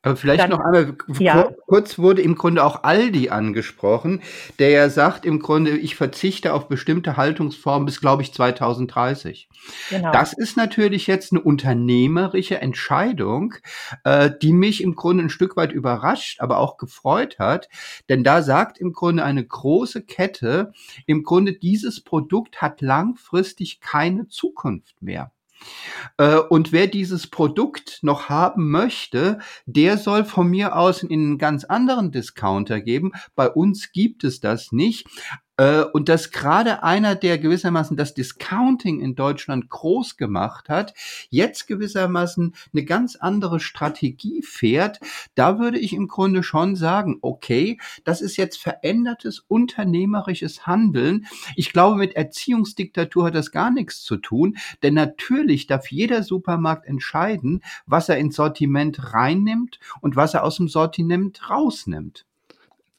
[0.07, 1.51] Aber vielleicht Dann, noch einmal, ja.
[1.67, 4.23] kurz wurde im Grunde auch Aldi angesprochen,
[4.61, 9.49] der ja sagt im Grunde, ich verzichte auf bestimmte Haltungsformen bis, glaube ich, 2030.
[9.91, 10.13] Genau.
[10.13, 13.55] Das ist natürlich jetzt eine unternehmerische Entscheidung,
[14.05, 17.69] äh, die mich im Grunde ein Stück weit überrascht, aber auch gefreut hat.
[18.09, 20.73] Denn da sagt im Grunde eine große Kette,
[21.07, 25.33] im Grunde dieses Produkt hat langfristig keine Zukunft mehr.
[26.19, 31.39] Äh, und wer dieses Produkt noch haben möchte, der soll von mir aus in einen
[31.39, 33.13] ganz anderen Discounter geben.
[33.35, 35.07] Bei uns gibt es das nicht.
[35.57, 40.95] Äh, und dass gerade einer, der gewissermaßen das Discounting in Deutschland groß gemacht hat,
[41.31, 45.01] jetzt gewissermaßen eine ganz andere Strategie fährt,
[45.35, 51.27] da würde ich im Grunde schon sagen, okay, das ist jetzt verändertes unternehmerisches Handeln.
[51.55, 56.87] Ich glaube, mit Erziehungsdiktatur hat das gar nichts zu tun, denn natürlich darf jeder Supermarkt
[56.87, 62.27] entscheiden, was er ins Sortiment reinnimmt und was er aus dem Sortiment rausnimmt.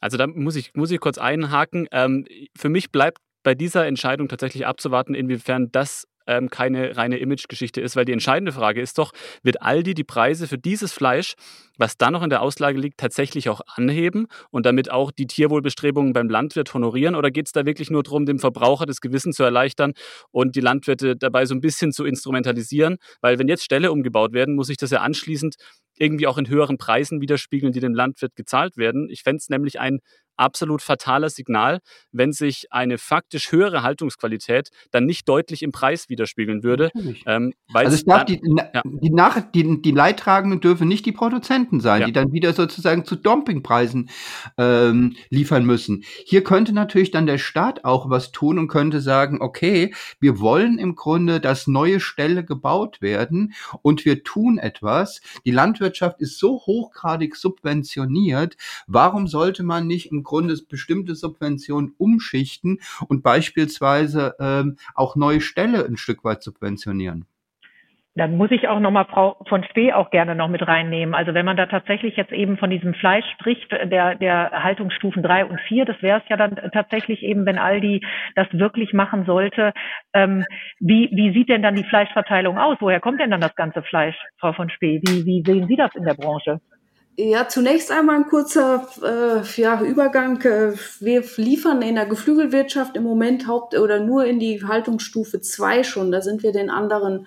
[0.00, 1.88] Also da muss ich, muss ich kurz einhaken.
[1.92, 2.26] Ähm,
[2.56, 7.96] für mich bleibt bei dieser Entscheidung tatsächlich abzuwarten, inwiefern das ähm, keine reine Imagegeschichte ist,
[7.96, 11.34] weil die entscheidende Frage ist doch, wird Aldi die Preise für dieses Fleisch,
[11.78, 16.12] was da noch in der Auslage liegt, tatsächlich auch anheben und damit auch die Tierwohlbestrebungen
[16.12, 19.42] beim Landwirt honorieren oder geht es da wirklich nur darum, dem Verbraucher das Gewissen zu
[19.42, 19.94] erleichtern
[20.30, 22.98] und die Landwirte dabei so ein bisschen zu instrumentalisieren?
[23.22, 25.54] Weil wenn jetzt Ställe umgebaut werden, muss ich das ja anschließend
[26.00, 29.08] irgendwie auch in höheren Preisen widerspiegeln, die dem Landwirt gezahlt werden.
[29.10, 30.00] Ich fände es nämlich ein
[30.38, 31.80] absolut fatales Signal,
[32.12, 36.90] wenn sich eine faktisch höhere Haltungsqualität dann nicht deutlich im Preis widerspiegeln würde.
[37.26, 38.82] Ähm, also es darf die, ja.
[38.84, 42.06] die, Nach die, die Leidtragenden dürfen nicht die Produzenten sein, ja.
[42.06, 44.10] die dann wieder sozusagen zu Dumpingpreisen
[44.56, 46.04] ähm, liefern müssen.
[46.24, 50.78] Hier könnte natürlich dann der Staat auch was tun und könnte sagen, okay, wir wollen
[50.78, 55.20] im Grunde, dass neue Ställe gebaut werden und wir tun etwas.
[55.44, 58.56] Die Landwirtschaft ist so hochgradig subventioniert.
[58.86, 65.84] Warum sollte man nicht im Grunde bestimmte Subventionen umschichten und beispielsweise ähm, auch neue Ställe
[65.86, 67.26] ein Stück weit subventionieren.
[68.14, 71.14] Dann muss ich auch nochmal Frau von Spee auch gerne noch mit reinnehmen.
[71.14, 75.44] Also wenn man da tatsächlich jetzt eben von diesem Fleisch spricht, der, der Haltungsstufen drei
[75.44, 78.04] und vier, das wäre es ja dann tatsächlich eben, wenn Aldi
[78.34, 79.72] das wirklich machen sollte.
[80.12, 80.44] Ähm,
[80.80, 82.76] wie, wie sieht denn dann die Fleischverteilung aus?
[82.80, 85.00] Woher kommt denn dann das ganze Fleisch, Frau von Spee?
[85.06, 86.60] Wie, wie sehen Sie das in der Branche?
[87.20, 90.40] Ja, zunächst einmal ein kurzer äh, ja, Übergang.
[90.42, 95.82] Äh, wir liefern in der Geflügelwirtschaft im Moment haupt oder nur in die Haltungsstufe 2
[95.82, 96.12] schon.
[96.12, 97.26] Da sind wir den anderen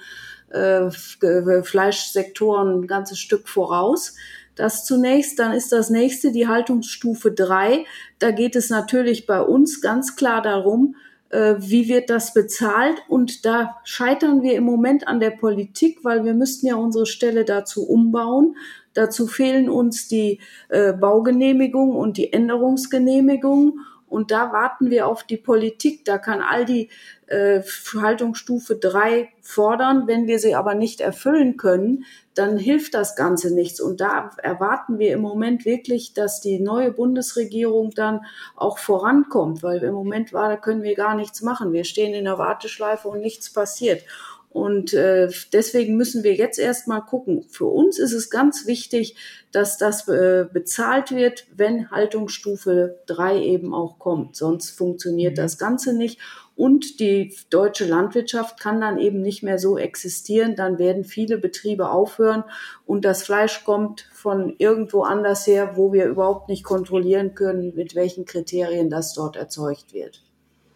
[0.50, 4.16] äh, Fleischsektoren ein ganzes Stück voraus.
[4.56, 7.84] Das zunächst, dann ist das nächste die Haltungsstufe 3.
[8.18, 10.96] Da geht es natürlich bei uns ganz klar darum,
[11.32, 13.02] äh, wie wird das bezahlt?
[13.08, 17.46] Und da scheitern wir im Moment an der Politik, weil wir müssten ja unsere Stelle
[17.46, 18.56] dazu umbauen.
[18.94, 20.40] Dazu fehlen uns die
[20.70, 23.80] äh, Baugenehmigung und die Änderungsgenehmigung.
[24.08, 26.04] Und da warten wir auf die Politik.
[26.04, 26.90] Da kann all die
[27.28, 27.62] äh,
[27.96, 30.06] Haltungsstufe drei fordern.
[30.06, 33.80] Wenn wir sie aber nicht erfüllen können, dann hilft das Ganze nichts.
[33.80, 38.26] Und da erwarten wir im Moment wirklich, dass die neue Bundesregierung dann
[38.58, 41.72] auch vorankommt, weil im Moment war, da können wir gar nichts machen.
[41.72, 44.04] Wir stehen in der Warteschleife und nichts passiert.
[44.52, 47.46] Und äh, deswegen müssen wir jetzt erstmal gucken.
[47.50, 49.16] Für uns ist es ganz wichtig,
[49.54, 54.36] dass das äh, bezahlt wird, wenn Haltungsstufe drei eben auch kommt.
[54.36, 55.42] Sonst funktioniert mhm.
[55.42, 56.20] das Ganze nicht.
[56.58, 60.58] Und die deutsche Landwirtschaft kann dann eben nicht mehr so existieren.
[60.58, 62.44] Dann werden viele Betriebe aufhören
[62.86, 67.96] und das Fleisch kommt von irgendwo anders her, wo wir überhaupt nicht kontrollieren können, mit
[67.96, 70.22] welchen Kriterien das dort erzeugt wird.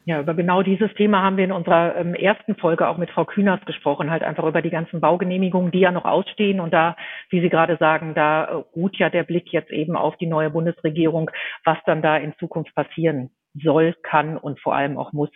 [0.07, 3.25] Ja, über genau dieses Thema haben wir in unserer ähm, ersten Folge auch mit Frau
[3.25, 6.59] Kühners gesprochen, halt einfach über die ganzen Baugenehmigungen, die ja noch ausstehen.
[6.59, 6.95] Und da,
[7.31, 10.51] wie Sie gerade sagen, da äh, ruht ja der Blick jetzt eben auf die neue
[10.51, 11.31] Bundesregierung,
[11.63, 13.31] was dann da in Zukunft passieren
[13.61, 15.29] soll, kann und vor allem auch muss.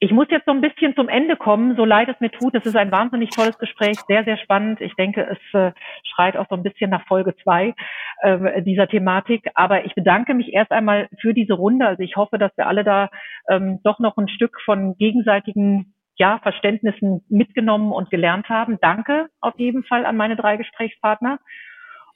[0.00, 2.54] Ich muss jetzt so ein bisschen zum Ende kommen, so leid es mir tut.
[2.54, 4.80] Es ist ein wahnsinnig tolles Gespräch, sehr, sehr spannend.
[4.80, 5.72] Ich denke, es äh,
[6.04, 7.74] schreit auch so ein bisschen nach Folge zwei
[8.22, 9.50] äh, dieser Thematik.
[9.54, 11.86] Aber ich bedanke mich erst einmal für diese Runde.
[11.86, 13.08] Also ich hoffe, dass wir alle da
[13.48, 18.78] ähm, doch noch ein Stück von gegenseitigen ja, Verständnissen mitgenommen und gelernt haben.
[18.80, 21.38] Danke auf jeden Fall an meine drei Gesprächspartner.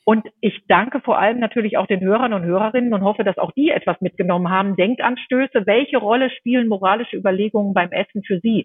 [0.08, 3.52] Und ich danke vor allem natürlich auch den Hörern und Hörerinnen und hoffe, dass auch
[3.52, 4.74] die etwas mitgenommen haben.
[4.74, 8.64] Denkanstöße, welche Rolle spielen moralische Überlegungen beim Essen für Sie?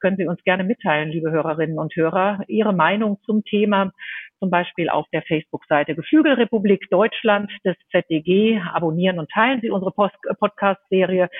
[0.00, 3.92] Können Sie uns gerne mitteilen, liebe Hörerinnen und Hörer, Ihre Meinung zum Thema,
[4.40, 8.60] zum Beispiel auf der Facebook-Seite Geflügelrepublik Deutschland des ZDG.
[8.72, 11.30] Abonnieren und teilen Sie unsere Podcast-Serie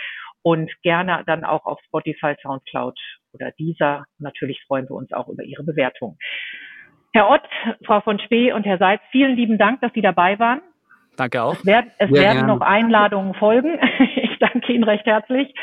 [0.42, 2.96] und gerne dann auch auf Spotify, Soundcloud
[3.32, 4.04] oder dieser.
[4.20, 6.18] Natürlich freuen wir uns auch über Ihre Bewertung.
[7.12, 7.42] Herr Ott,
[7.84, 10.60] Frau von Spee und Herr Seitz, vielen lieben Dank, dass Sie dabei waren.
[11.16, 11.54] Danke auch.
[11.54, 13.78] Es, werd, es werden noch Einladungen folgen.
[14.22, 15.54] Ich danke Ihnen recht herzlich.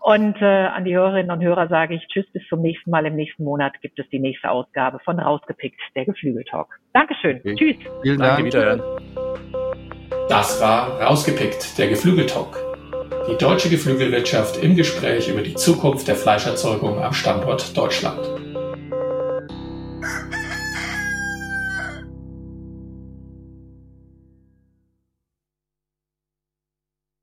[0.00, 3.04] Und äh, an die Hörerinnen und Hörer sage ich Tschüss, bis zum nächsten Mal.
[3.04, 6.68] Im nächsten Monat gibt es die nächste Ausgabe von Rausgepickt, der Geflügeltalk.
[6.94, 7.40] Dankeschön.
[7.40, 7.54] Okay.
[7.56, 7.76] Tschüss.
[8.02, 8.36] Vielen Dank.
[8.36, 8.82] Danke, wiederhören.
[10.30, 12.56] Das war Rausgepickt, der Geflügeltalk.
[13.28, 18.18] Die deutsche Geflügelwirtschaft im Gespräch über die Zukunft der Fleischerzeugung am Standort Deutschland.